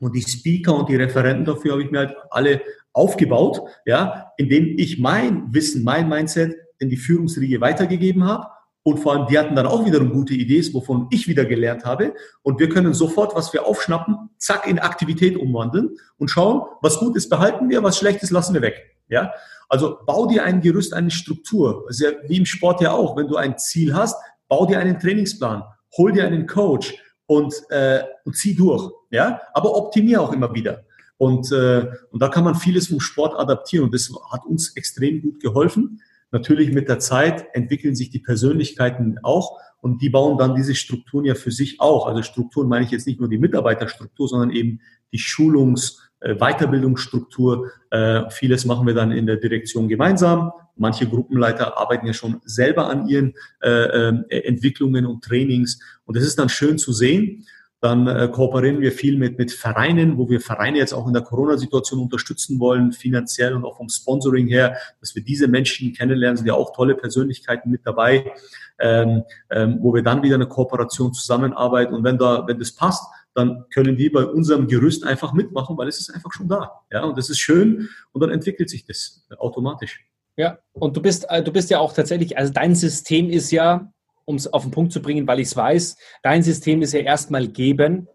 [0.00, 2.62] Und die Speaker und die Referenten dafür habe ich mir halt alle
[2.92, 8.46] aufgebaut, ja, indem ich mein Wissen, mein Mindset in die Führungsriege weitergegeben habe
[8.88, 12.14] und vor allem, die hatten dann auch wiederum gute Ideen, wovon ich wieder gelernt habe.
[12.42, 17.14] Und wir können sofort, was wir aufschnappen, zack, in Aktivität umwandeln und schauen, was gut
[17.14, 18.97] ist, behalten wir, was schlecht ist, lassen wir weg.
[19.08, 19.32] Ja?
[19.68, 21.86] Also bau dir ein Gerüst, eine Struktur.
[21.92, 23.16] Ja wie im Sport ja auch.
[23.16, 24.16] Wenn du ein Ziel hast,
[24.48, 25.62] bau dir einen Trainingsplan,
[25.96, 26.94] hol dir einen Coach
[27.26, 28.90] und, äh, und zieh durch.
[29.10, 29.40] Ja?
[29.52, 30.84] Aber optimier auch immer wieder.
[31.16, 33.86] Und, äh, und da kann man vieles vom Sport adaptieren.
[33.86, 36.00] Und das hat uns extrem gut geholfen.
[36.30, 41.24] Natürlich mit der Zeit entwickeln sich die Persönlichkeiten auch und die bauen dann diese Strukturen
[41.24, 42.06] ja für sich auch.
[42.06, 44.80] Also Strukturen meine ich jetzt nicht nur die Mitarbeiterstruktur, sondern eben
[45.12, 47.70] die Schulungs- Weiterbildungsstruktur.
[47.90, 50.52] Äh, vieles machen wir dann in der Direktion gemeinsam.
[50.76, 55.80] Manche Gruppenleiter arbeiten ja schon selber an ihren äh, Entwicklungen und Trainings.
[56.04, 57.46] Und das ist dann schön zu sehen.
[57.80, 61.22] Dann äh, kooperieren wir viel mit, mit Vereinen, wo wir Vereine jetzt auch in der
[61.22, 66.46] Corona-Situation unterstützen wollen, finanziell und auch vom Sponsoring her, dass wir diese Menschen kennenlernen, sind
[66.46, 68.32] ja auch tolle Persönlichkeiten mit dabei,
[68.80, 71.94] ähm, ähm, wo wir dann wieder eine Kooperation zusammenarbeiten.
[71.94, 73.04] Und wenn da, wenn das passt,
[73.38, 76.82] dann können die bei unserem Gerüst einfach mitmachen, weil es ist einfach schon da.
[76.90, 80.04] Ja, und das ist schön und dann entwickelt sich das automatisch.
[80.36, 83.92] Ja, und du bist, äh, du bist ja auch tatsächlich, also dein System ist ja,
[84.24, 87.00] um es auf den Punkt zu bringen, weil ich es weiß, dein System ist ja
[87.00, 88.08] erstmal geben,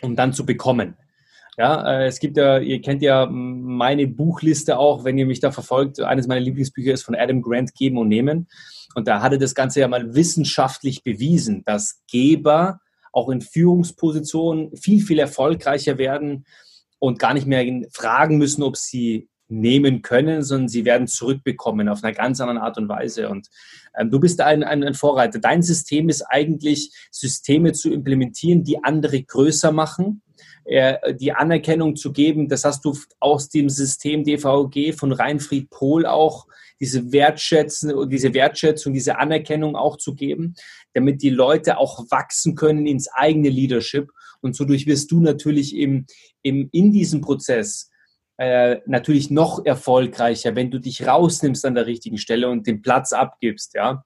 [0.00, 0.96] um dann zu bekommen.
[1.58, 5.52] Ja, äh, es gibt ja, ihr kennt ja meine Buchliste auch, wenn ihr mich da
[5.52, 6.00] verfolgt.
[6.00, 8.48] Eines meiner Lieblingsbücher ist von Adam Grant, Geben und Nehmen.
[8.94, 12.80] Und da hatte das Ganze ja mal wissenschaftlich bewiesen, dass Geber
[13.16, 16.44] auch in Führungspositionen viel, viel erfolgreicher werden
[16.98, 22.04] und gar nicht mehr fragen müssen, ob sie nehmen können, sondern sie werden zurückbekommen auf
[22.04, 23.30] einer ganz anderen Art und Weise.
[23.30, 23.48] Und
[23.98, 25.38] ähm, du bist ein, ein, ein, Vorreiter.
[25.38, 30.20] Dein System ist eigentlich, Systeme zu implementieren, die andere größer machen,
[30.64, 32.48] äh, die Anerkennung zu geben.
[32.48, 36.48] Das hast du aus dem System DVG von Reinfried Pohl auch,
[36.80, 40.54] diese Wertschätzung, diese Wertschätzung, diese Anerkennung auch zu geben,
[40.94, 44.10] damit die Leute auch wachsen können ins eigene Leadership.
[44.40, 46.06] Und so durch wirst du natürlich im,
[46.42, 47.90] im, in diesem Prozess
[48.38, 53.12] äh, natürlich noch erfolgreicher, wenn du dich rausnimmst an der richtigen Stelle und den Platz
[53.12, 54.04] abgibst, ja.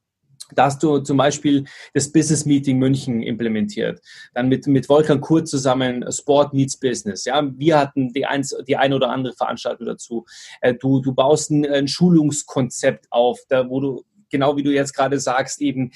[0.54, 4.00] Da hast du zum Beispiel das Business Meeting München implementiert.
[4.34, 7.24] Dann mit, mit Wolfgang Kurz zusammen Sport Meets Business.
[7.24, 10.24] Ja, wir hatten die, eins, die eine oder andere Veranstaltung dazu.
[10.60, 14.94] Äh, du, du baust ein, ein Schulungskonzept auf, da, wo du genau wie du jetzt
[14.94, 15.90] gerade sagst, eben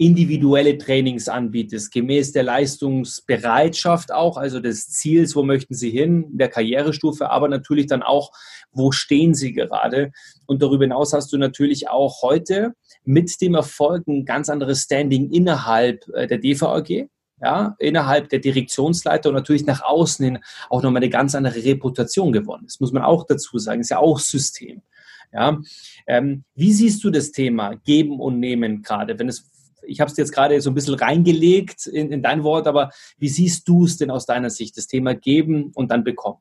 [0.00, 6.48] individuelle Trainings anbietest, gemäß der Leistungsbereitschaft auch, also des Ziels, wo möchten Sie hin, der
[6.48, 8.32] Karrierestufe, aber natürlich dann auch,
[8.72, 10.10] wo stehen Sie gerade.
[10.46, 12.72] Und darüber hinaus hast du natürlich auch heute
[13.04, 17.10] mit dem Erfolg ein ganz anderes Standing innerhalb äh, der DVAG,
[17.42, 20.38] ja, innerhalb der Direktionsleiter und natürlich nach außen hin
[20.70, 22.64] auch nochmal eine ganz andere Reputation gewonnen.
[22.64, 24.80] Das muss man auch dazu sagen, ist ja auch System.
[25.30, 25.60] Ja,
[26.06, 29.18] ähm, wie siehst du das Thema Geben und Nehmen gerade?
[29.18, 29.48] Wenn es,
[29.82, 33.28] ich habe es jetzt gerade so ein bisschen reingelegt in, in dein Wort, aber wie
[33.28, 36.38] siehst du es denn aus deiner Sicht, das Thema Geben und dann bekommen?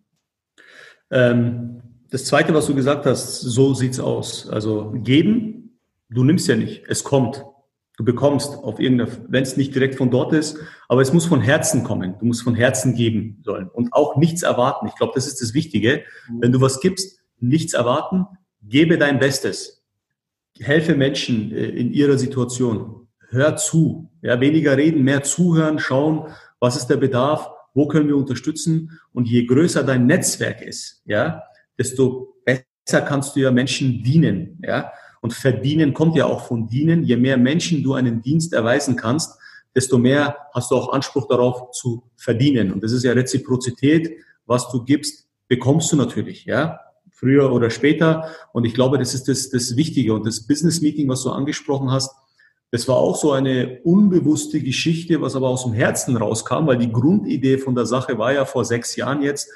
[1.12, 4.50] Ähm, das Zweite, was du gesagt hast, so sieht's aus.
[4.50, 5.80] Also geben,
[6.10, 7.46] du nimmst ja nicht, es kommt.
[7.98, 11.42] Du bekommst auf irgendeiner, wenn es nicht direkt von dort ist, aber es muss von
[11.42, 12.16] Herzen kommen.
[12.18, 14.88] Du musst von Herzen geben sollen und auch nichts erwarten.
[14.88, 16.04] Ich glaube, das ist das Wichtige.
[16.30, 16.42] Mhm.
[16.42, 18.26] Wenn du was gibst, nichts erwarten,
[18.64, 19.84] gebe dein Bestes.
[20.60, 22.99] Helfe Menschen äh, in ihrer Situation.
[23.30, 24.10] Hör zu.
[24.22, 26.28] Ja, weniger reden, mehr zuhören, schauen,
[26.60, 29.00] was ist der Bedarf, wo können wir unterstützen.
[29.14, 31.44] Und je größer dein Netzwerk ist, ja,
[31.78, 34.60] desto besser kannst du ja Menschen dienen.
[34.64, 37.04] Ja, und verdienen kommt ja auch von dienen.
[37.04, 39.38] Je mehr Menschen du einen Dienst erweisen kannst,
[39.76, 42.72] desto mehr hast du auch Anspruch darauf zu verdienen.
[42.72, 44.18] Und das ist ja Reziprozität.
[44.46, 46.80] Was du gibst, bekommst du natürlich, ja.
[47.12, 48.30] Früher oder später.
[48.54, 50.14] Und ich glaube, das ist das, das Wichtige.
[50.14, 52.16] Und das Business Meeting, was du angesprochen hast,
[52.72, 56.92] das war auch so eine unbewusste Geschichte, was aber aus dem Herzen rauskam, weil die
[56.92, 59.50] Grundidee von der Sache war ja vor sechs Jahren jetzt,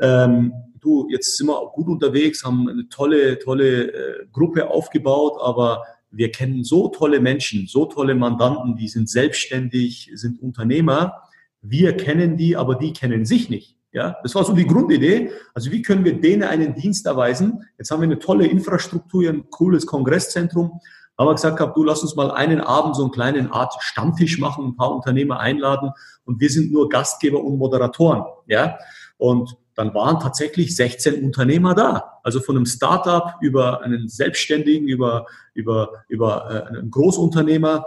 [0.00, 5.84] ähm, du, jetzt sind wir gut unterwegs, haben eine tolle, tolle äh, Gruppe aufgebaut, aber
[6.10, 11.22] wir kennen so tolle Menschen, so tolle Mandanten, die sind selbstständig, sind Unternehmer.
[11.62, 13.76] Wir kennen die, aber die kennen sich nicht.
[13.92, 15.30] Ja, das war so die Grundidee.
[15.54, 17.64] Also wie können wir denen einen Dienst erweisen?
[17.78, 20.80] Jetzt haben wir eine tolle Infrastruktur, ein cooles Kongresszentrum.
[21.18, 24.38] Haben wir gesagt gehabt, du lass uns mal einen Abend so einen kleinen Art Stammtisch
[24.38, 25.90] machen, ein paar Unternehmer einladen
[26.24, 28.24] und wir sind nur Gastgeber und Moderatoren.
[28.46, 28.78] Ja,
[29.18, 32.18] und dann waren tatsächlich 16 Unternehmer da.
[32.22, 37.86] Also von einem Startup über einen Selbstständigen, über, über, über äh, einen Großunternehmer.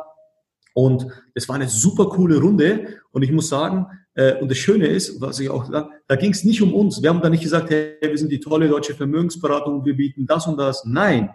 [0.74, 3.00] Und es war eine super coole Runde.
[3.12, 6.32] Und ich muss sagen, äh, und das Schöne ist, was ich auch sage, da ging
[6.32, 7.02] es nicht um uns.
[7.04, 10.48] Wir haben da nicht gesagt, hey, wir sind die tolle deutsche Vermögensberatung, wir bieten das
[10.48, 10.86] und das.
[10.86, 11.30] Nein,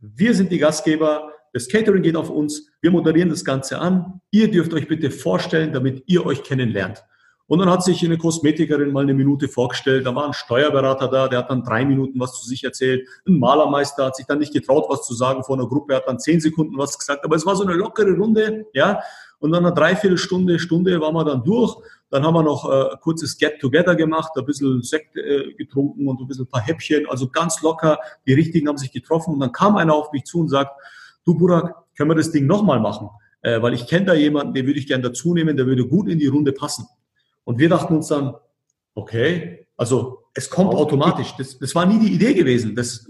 [0.00, 1.32] wir sind die Gastgeber.
[1.52, 2.68] Das Catering geht auf uns.
[2.80, 4.20] Wir moderieren das Ganze an.
[4.30, 7.04] Ihr dürft euch bitte vorstellen, damit ihr euch kennenlernt.
[7.48, 11.28] Und dann hat sich eine Kosmetikerin mal eine Minute vorgestellt, da war ein Steuerberater da,
[11.28, 13.08] der hat dann drei Minuten was zu sich erzählt.
[13.26, 16.18] Ein Malermeister hat sich dann nicht getraut, was zu sagen vor einer Gruppe, hat dann
[16.18, 17.24] zehn Sekunden was gesagt.
[17.24, 19.00] Aber es war so eine lockere Runde, ja.
[19.40, 21.76] Und dann eine Dreiviertelstunde, Stunde waren wir dann durch.
[22.10, 26.20] Dann haben wir noch äh, ein kurzes Get-Together gemacht, ein bisschen Sekt äh, getrunken und
[26.20, 27.06] ein bisschen ein paar Häppchen.
[27.08, 27.98] Also ganz locker.
[28.26, 29.34] Die Richtigen haben sich getroffen.
[29.34, 30.72] Und dann kam einer auf mich zu und sagt,
[31.24, 33.10] du Burak, können wir das Ding nochmal machen?
[33.42, 36.08] Äh, weil ich kenne da jemanden, den würde ich gerne dazu nehmen, der würde gut
[36.08, 36.86] in die Runde passen.
[37.44, 38.34] Und wir dachten uns dann,
[38.94, 41.34] okay, also es kommt automatisch.
[41.36, 42.74] Das, das war nie die Idee gewesen.
[42.74, 43.06] Das,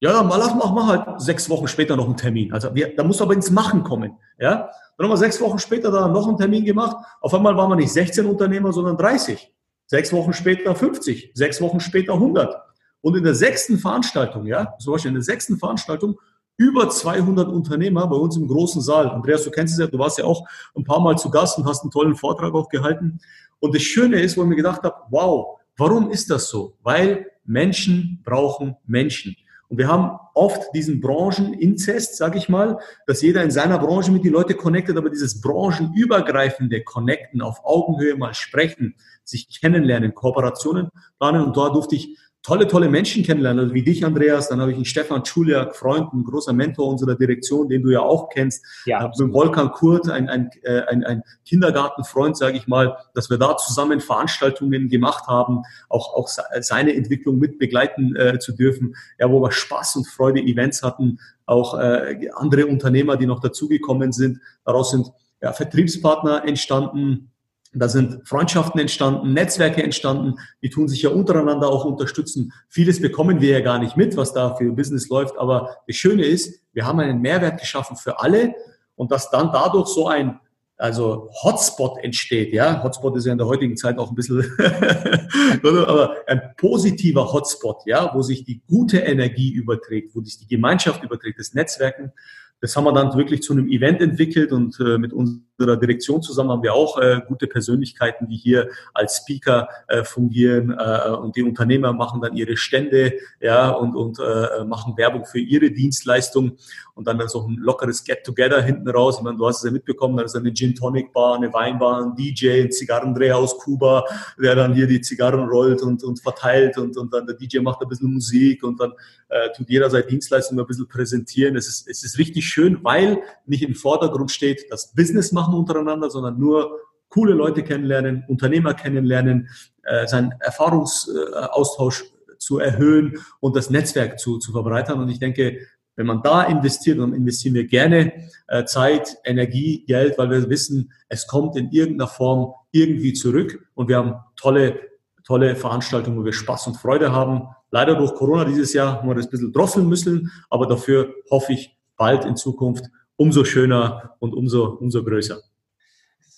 [0.00, 2.52] ja, dann mal, lass mal halt sechs Wochen später noch einen Termin.
[2.52, 4.16] Also wir, da muss aber ins Machen kommen.
[4.38, 4.70] Ja?
[4.96, 6.96] Dann haben wir sechs Wochen später da noch einen Termin gemacht.
[7.20, 9.52] Auf einmal waren wir nicht 16 Unternehmer, sondern 30.
[9.86, 11.32] Sechs Wochen später 50.
[11.34, 12.56] Sechs Wochen später 100.
[13.02, 16.18] Und in der sechsten Veranstaltung, ja, zum Beispiel in der sechsten Veranstaltung
[16.56, 19.10] über 200 Unternehmer bei uns im großen Saal.
[19.10, 21.66] Andreas, du kennst es ja, du warst ja auch ein paar Mal zu Gast und
[21.66, 23.20] hast einen tollen Vortrag auch gehalten.
[23.58, 26.76] Und das Schöne ist, wo ich mir gedacht habe, wow, warum ist das so?
[26.82, 29.36] Weil Menschen brauchen Menschen.
[29.68, 34.24] Und wir haben oft diesen Brancheninzest, sage ich mal, dass jeder in seiner Branche mit
[34.24, 38.94] die Leute connectet, aber dieses branchenübergreifende Connecten, auf Augenhöhe mal sprechen,
[39.24, 41.42] sich kennenlernen, Kooperationen planen.
[41.42, 44.48] Und da durfte ich tolle, tolle Menschen kennenlernen, also wie dich, Andreas.
[44.48, 48.00] Dann habe ich einen Stefan Schuljak, Freund, ein großer Mentor unserer Direktion, den du ja
[48.00, 48.64] auch kennst.
[48.84, 53.38] Ja, mit Volkan Kurt, ein, ein, äh, ein, ein Kindergartenfreund, sage ich mal, dass wir
[53.38, 56.28] da zusammen Veranstaltungen gemacht haben, auch, auch
[56.60, 61.18] seine Entwicklung mit begleiten äh, zu dürfen, ja, wo wir Spaß und Freude Events hatten,
[61.46, 64.38] auch äh, andere Unternehmer, die noch dazugekommen sind.
[64.64, 65.10] Daraus sind
[65.42, 67.32] ja, Vertriebspartner entstanden,
[67.78, 72.52] da sind Freundschaften entstanden, Netzwerke entstanden, die tun sich ja untereinander auch unterstützen.
[72.68, 75.38] Vieles bekommen wir ja gar nicht mit, was da für Business läuft.
[75.38, 78.54] Aber das Schöne ist, wir haben einen Mehrwert geschaffen für alle
[78.94, 80.40] und dass dann dadurch so ein
[80.78, 82.82] also Hotspot entsteht, ja.
[82.82, 84.44] Hotspot ist ja in der heutigen Zeit auch ein bisschen,
[85.62, 91.02] aber ein positiver Hotspot, ja, wo sich die gute Energie überträgt, wo sich die Gemeinschaft
[91.02, 92.12] überträgt, das Netzwerken.
[92.60, 95.12] Das haben wir dann wirklich zu einem Event entwickelt und äh, mit
[95.58, 100.76] unserer Direktion zusammen haben wir auch äh, gute Persönlichkeiten, die hier als Speaker äh, fungieren
[100.78, 105.38] äh, und die Unternehmer machen dann ihre Stände ja und und äh, machen Werbung für
[105.38, 106.56] ihre Dienstleistung
[106.94, 109.16] und dann so ein lockeres Get-Together hinten raus.
[109.18, 112.02] Ich meine, du hast es ja mitbekommen, da ist eine Gin Tonic Bar, eine Weinbar,
[112.02, 114.04] ein DJ, ein Zigarrendreher aus Kuba,
[114.38, 117.80] der dann hier die Zigarren rollt und und verteilt und und dann der DJ macht
[117.82, 118.92] ein bisschen Musik und dann
[119.28, 121.56] äh, tut jeder seine Dienstleistung ein bisschen präsentieren.
[121.56, 126.10] Es ist es ist richtig schön, weil nicht im Vordergrund steht das Business machen untereinander,
[126.10, 129.48] sondern nur coole Leute kennenlernen, Unternehmer kennenlernen,
[129.84, 132.04] äh, seinen Erfahrungsaustausch
[132.38, 135.00] zu erhöhen und das Netzwerk zu, zu verbreitern.
[135.00, 135.58] Und ich denke,
[135.94, 138.12] wenn man da investiert, dann investieren wir gerne
[138.48, 143.88] äh, Zeit, Energie, Geld, weil wir wissen, es kommt in irgendeiner Form irgendwie zurück und
[143.88, 144.78] wir haben tolle,
[145.24, 147.48] tolle Veranstaltungen, wo wir Spaß und Freude haben.
[147.70, 151.54] Leider durch Corona dieses Jahr haben wir das ein bisschen drosseln müssen, aber dafür hoffe
[151.54, 152.84] ich bald in Zukunft
[153.16, 155.42] umso schöner und umso, umso größer.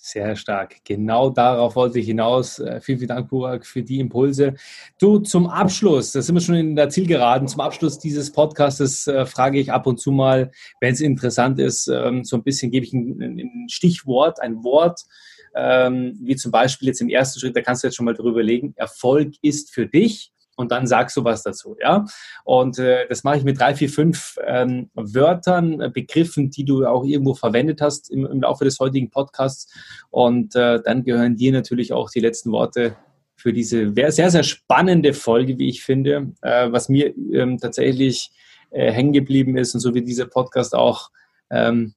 [0.01, 0.77] Sehr stark.
[0.85, 2.57] Genau darauf wollte ich hinaus.
[2.57, 4.55] Äh, vielen, vielen Dank, Burak, für die Impulse.
[4.99, 9.25] Du, zum Abschluss, da sind wir schon in der Zielgeraden, zum Abschluss dieses Podcasts äh,
[9.27, 10.51] frage ich ab und zu mal,
[10.81, 15.01] wenn es interessant ist, ähm, so ein bisschen gebe ich ein, ein Stichwort, ein Wort,
[15.53, 18.41] ähm, wie zum Beispiel jetzt im ersten Schritt, da kannst du jetzt schon mal drüber
[18.41, 21.77] legen, Erfolg ist für dich und dann sagst du was dazu.
[21.81, 22.05] Ja?
[22.43, 26.85] Und äh, das mache ich mit drei, vier, fünf ähm, Wörtern, äh, Begriffen, die du
[26.85, 29.73] auch irgendwo verwendet hast im, im Laufe des heutigen Podcasts.
[30.09, 32.97] Und äh, dann gehören dir natürlich auch die letzten Worte
[33.37, 38.31] für diese sehr, sehr spannende Folge, wie ich finde, äh, was mir ähm, tatsächlich
[38.71, 41.09] äh, hängen geblieben ist und so wie dieser Podcast auch
[41.49, 41.93] ähm,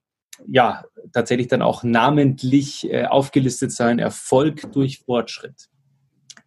[0.47, 5.69] ja tatsächlich dann auch namentlich äh, aufgelistet sein, Erfolg durch Fortschritt.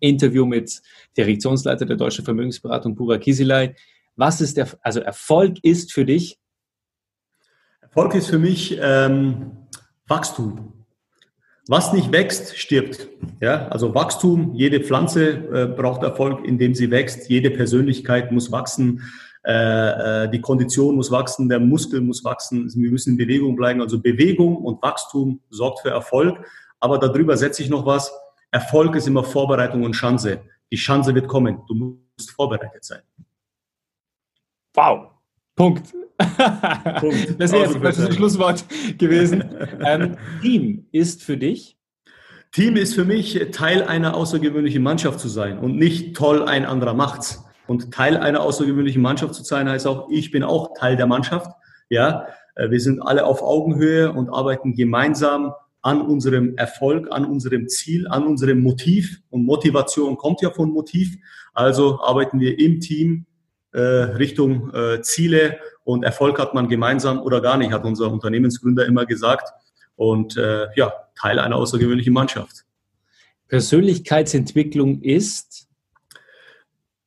[0.06, 0.82] Interview mit
[1.18, 3.76] Direktionsleiter der Deutschen Vermögensberatung, Pura Kisilay.
[4.16, 6.40] Was ist der, also Erfolg ist für dich?
[7.82, 9.52] Erfolg ist für mich ähm,
[10.08, 10.74] Wachstum.
[11.68, 13.08] Was nicht wächst, stirbt.
[13.42, 17.28] Ja, also Wachstum, jede Pflanze äh, braucht Erfolg, indem sie wächst.
[17.28, 19.02] Jede Persönlichkeit muss wachsen.
[19.44, 22.72] Äh, äh, die Kondition muss wachsen, der Muskel muss wachsen.
[22.76, 23.82] Wir müssen in Bewegung bleiben.
[23.82, 26.38] Also Bewegung und Wachstum sorgt für Erfolg.
[26.80, 28.12] Aber darüber setze ich noch was.
[28.56, 30.40] Erfolg ist immer Vorbereitung und Chance.
[30.72, 31.62] Die Chance wird kommen.
[31.68, 33.02] Du musst vorbereitet sein.
[34.74, 35.12] Wow.
[35.58, 35.92] Punkt.
[37.02, 37.36] Punkt.
[37.38, 38.64] Das wäre jetzt das Schlusswort
[38.98, 39.44] gewesen.
[39.86, 41.78] Ähm, Team ist für dich?
[42.54, 46.94] Team ist für mich Teil einer außergewöhnlichen Mannschaft zu sein und nicht toll ein anderer
[46.94, 47.44] macht's.
[47.68, 51.52] Und Teil einer außergewöhnlichen Mannschaft zu sein heißt auch, ich bin auch Teil der Mannschaft.
[51.90, 55.52] Ja, äh, wir sind alle auf Augenhöhe und arbeiten gemeinsam
[55.86, 59.22] an unserem Erfolg, an unserem Ziel, an unserem Motiv.
[59.30, 61.16] Und Motivation kommt ja von Motiv.
[61.54, 63.28] Also arbeiten wir im Team
[63.72, 68.84] äh, Richtung äh, Ziele und Erfolg hat man gemeinsam oder gar nicht, hat unser Unternehmensgründer
[68.88, 69.48] immer gesagt.
[69.96, 72.66] Und äh, ja, Teil einer außergewöhnlichen Mannschaft.
[73.48, 75.68] Persönlichkeitsentwicklung ist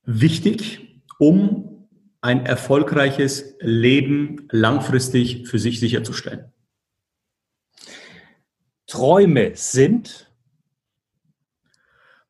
[0.05, 1.89] wichtig, um
[2.21, 6.53] ein erfolgreiches Leben langfristig für sich sicherzustellen.
[8.89, 10.29] Träume sind?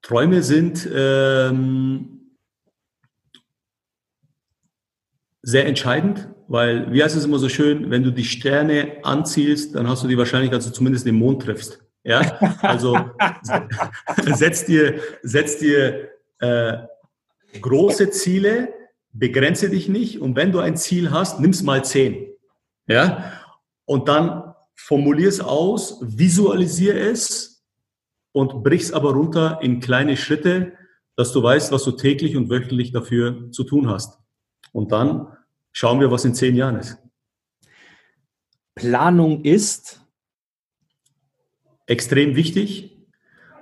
[0.01, 2.35] Träume sind ähm,
[5.41, 9.87] sehr entscheidend, weil, wie heißt es immer so schön, wenn du die Sterne anzielst, dann
[9.87, 11.81] hast du die Wahrscheinlichkeit, dass du zumindest den Mond triffst.
[12.03, 12.19] Ja,
[12.61, 12.97] also
[14.35, 16.77] setz dir, setz dir äh,
[17.61, 18.73] große Ziele,
[19.13, 22.27] begrenze dich nicht und wenn du ein Ziel hast, nimm's mal zehn.
[22.87, 23.31] Ja,
[23.85, 24.48] und dann
[24.85, 27.63] formulier es aus, visualisier es
[28.31, 30.73] und brich es aber runter in kleine Schritte,
[31.15, 34.19] dass du weißt, was du täglich und wöchentlich dafür zu tun hast.
[34.71, 35.27] Und dann
[35.73, 36.97] schauen wir, was in zehn Jahren ist.
[38.73, 40.01] Planung ist
[41.85, 42.98] extrem wichtig,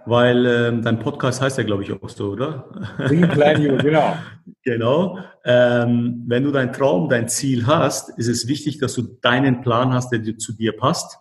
[0.08, 2.70] weil ähm, dein Podcast heißt ja, glaube ich, auch so, oder?
[2.98, 4.18] Plan You, genau.
[4.64, 5.20] genau.
[5.44, 9.94] Ähm, wenn du deinen Traum, dein Ziel hast, ist es wichtig, dass du deinen Plan
[9.94, 11.20] hast, der zu dir passt.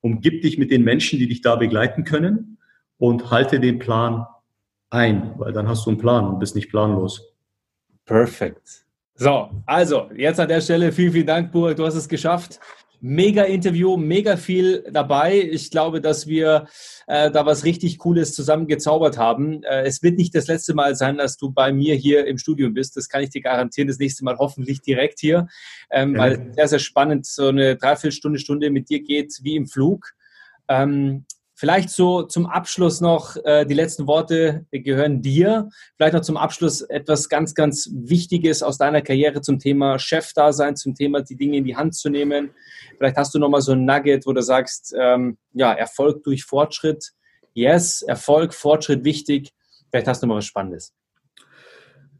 [0.00, 2.58] Umgib dich mit den Menschen, die dich da begleiten können
[2.98, 4.26] und halte den Plan
[4.90, 7.34] ein, weil dann hast du einen Plan und bist nicht planlos.
[8.04, 8.84] Perfekt.
[9.14, 12.58] So, also jetzt an der Stelle vielen, vielen Dank, Burak, du hast es geschafft
[13.02, 15.36] mega Interview, mega viel dabei.
[15.38, 16.68] Ich glaube, dass wir
[17.08, 19.64] äh, da was richtig Cooles zusammengezaubert haben.
[19.64, 22.74] Äh, es wird nicht das letzte Mal sein, dass du bei mir hier im Studium
[22.74, 22.96] bist.
[22.96, 23.88] Das kann ich dir garantieren.
[23.88, 25.48] Das nächste Mal hoffentlich direkt hier,
[25.90, 26.20] ähm, ja.
[26.20, 30.14] weil sehr, sehr spannend so eine Dreiviertelstunde, Stunde mit dir geht wie im Flug.
[30.68, 31.24] Ähm,
[31.62, 35.68] Vielleicht so zum Abschluss noch, äh, die letzten Worte gehören dir.
[35.96, 40.96] Vielleicht noch zum Abschluss etwas ganz, ganz Wichtiges aus deiner Karriere zum Thema Chef-Dasein, zum
[40.96, 42.50] Thema die Dinge in die Hand zu nehmen.
[42.98, 46.42] Vielleicht hast du noch mal so ein Nugget, wo du sagst, ähm, ja, Erfolg durch
[46.42, 47.12] Fortschritt.
[47.54, 49.52] Yes, Erfolg, Fortschritt wichtig.
[49.92, 50.92] Vielleicht hast du noch was Spannendes.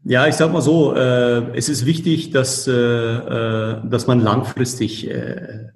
[0.05, 5.09] Ja, ich sag mal so, äh, es ist wichtig, dass, äh, äh dass man langfristig
[5.09, 5.67] äh,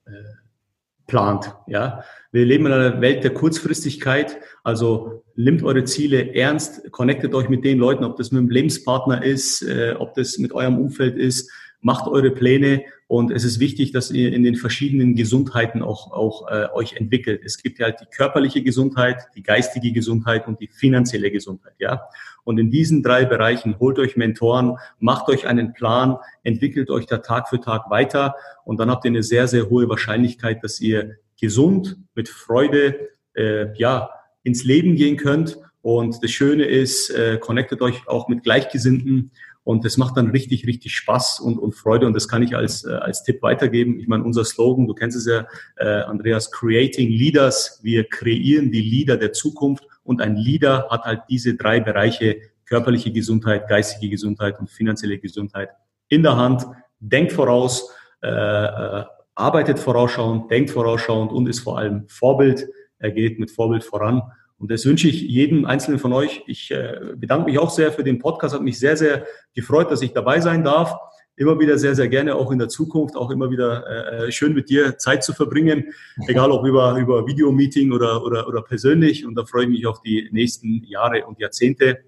[1.08, 1.56] plant.
[1.68, 4.38] Ja, wir leben in einer Welt der Kurzfristigkeit.
[4.64, 9.24] Also nimmt eure Ziele ernst, connectet euch mit den Leuten, ob das mit einem Lebenspartner
[9.24, 11.50] ist, äh, ob das mit eurem Umfeld ist.
[11.80, 16.50] macht eure Pläne und es ist wichtig, dass ihr in den verschiedenen Gesundheiten auch, auch
[16.50, 17.42] äh, euch entwickelt.
[17.46, 22.02] Es gibt ja halt die körperliche Gesundheit, die geistige Gesundheit und die finanzielle Gesundheit, ja.
[22.48, 27.18] Und in diesen drei Bereichen holt euch Mentoren, macht euch einen Plan, entwickelt euch da
[27.18, 31.18] Tag für Tag weiter und dann habt ihr eine sehr, sehr hohe Wahrscheinlichkeit, dass ihr
[31.38, 34.12] gesund, mit Freude, äh, ja,
[34.44, 35.58] ins Leben gehen könnt.
[35.82, 39.32] Und das Schöne ist, äh, connectet euch auch mit Gleichgesinnten
[39.68, 42.08] und das macht dann richtig, richtig Spaß und, und Freude.
[42.08, 44.00] Und das kann ich als, äh, als Tipp weitergeben.
[44.00, 45.46] Ich meine, unser Slogan, du kennst es ja,
[45.76, 47.82] äh, Andreas, Creating Leaders.
[47.84, 49.86] Wir kreieren die Leader der Zukunft.
[50.08, 55.70] Und ein Leader hat halt diese drei Bereiche, körperliche Gesundheit, geistige Gesundheit und finanzielle Gesundheit
[56.08, 56.66] in der Hand.
[57.00, 57.92] Denkt voraus,
[58.22, 59.04] äh, äh,
[59.36, 62.70] arbeitet vorausschauend, denkt vorausschauend und ist vor allem Vorbild.
[63.00, 64.22] Er geht mit Vorbild voran.
[64.58, 66.42] Und das wünsche ich jedem Einzelnen von euch.
[66.48, 68.56] Ich äh, bedanke mich auch sehr für den Podcast.
[68.56, 70.96] Hat mich sehr, sehr gefreut, dass ich dabei sein darf.
[71.38, 74.70] Immer wieder sehr, sehr gerne, auch in der Zukunft, auch immer wieder äh, schön mit
[74.70, 75.94] dir Zeit zu verbringen,
[76.28, 79.26] egal ob über, über Videomeeting oder, oder, oder persönlich.
[79.26, 82.00] Und da freue ich mich auf die nächsten Jahre und Jahrzehnte.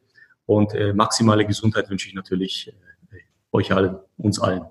[0.48, 2.74] Und äh, maximale Gesundheit wünsche ich natürlich
[3.12, 3.18] äh,
[3.52, 4.64] euch allen, uns allen.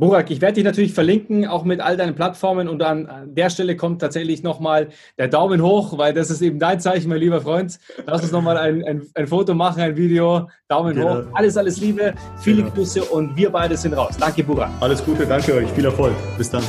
[0.00, 2.68] Burak, ich werde dich natürlich verlinken, auch mit all deinen Plattformen.
[2.68, 4.88] Und an der Stelle kommt tatsächlich nochmal
[5.18, 7.78] der Daumen hoch, weil das ist eben dein Zeichen, mein lieber Freund.
[8.06, 10.48] Lass uns nochmal ein, ein, ein Foto machen, ein Video.
[10.68, 11.18] Daumen genau.
[11.18, 11.24] hoch.
[11.34, 12.74] Alles, alles Liebe, viele genau.
[12.74, 14.16] Grüße und wir beide sind raus.
[14.18, 14.70] Danke, Burak.
[14.80, 15.68] Alles Gute, danke euch.
[15.72, 16.14] Viel Erfolg.
[16.38, 16.62] Bis dann.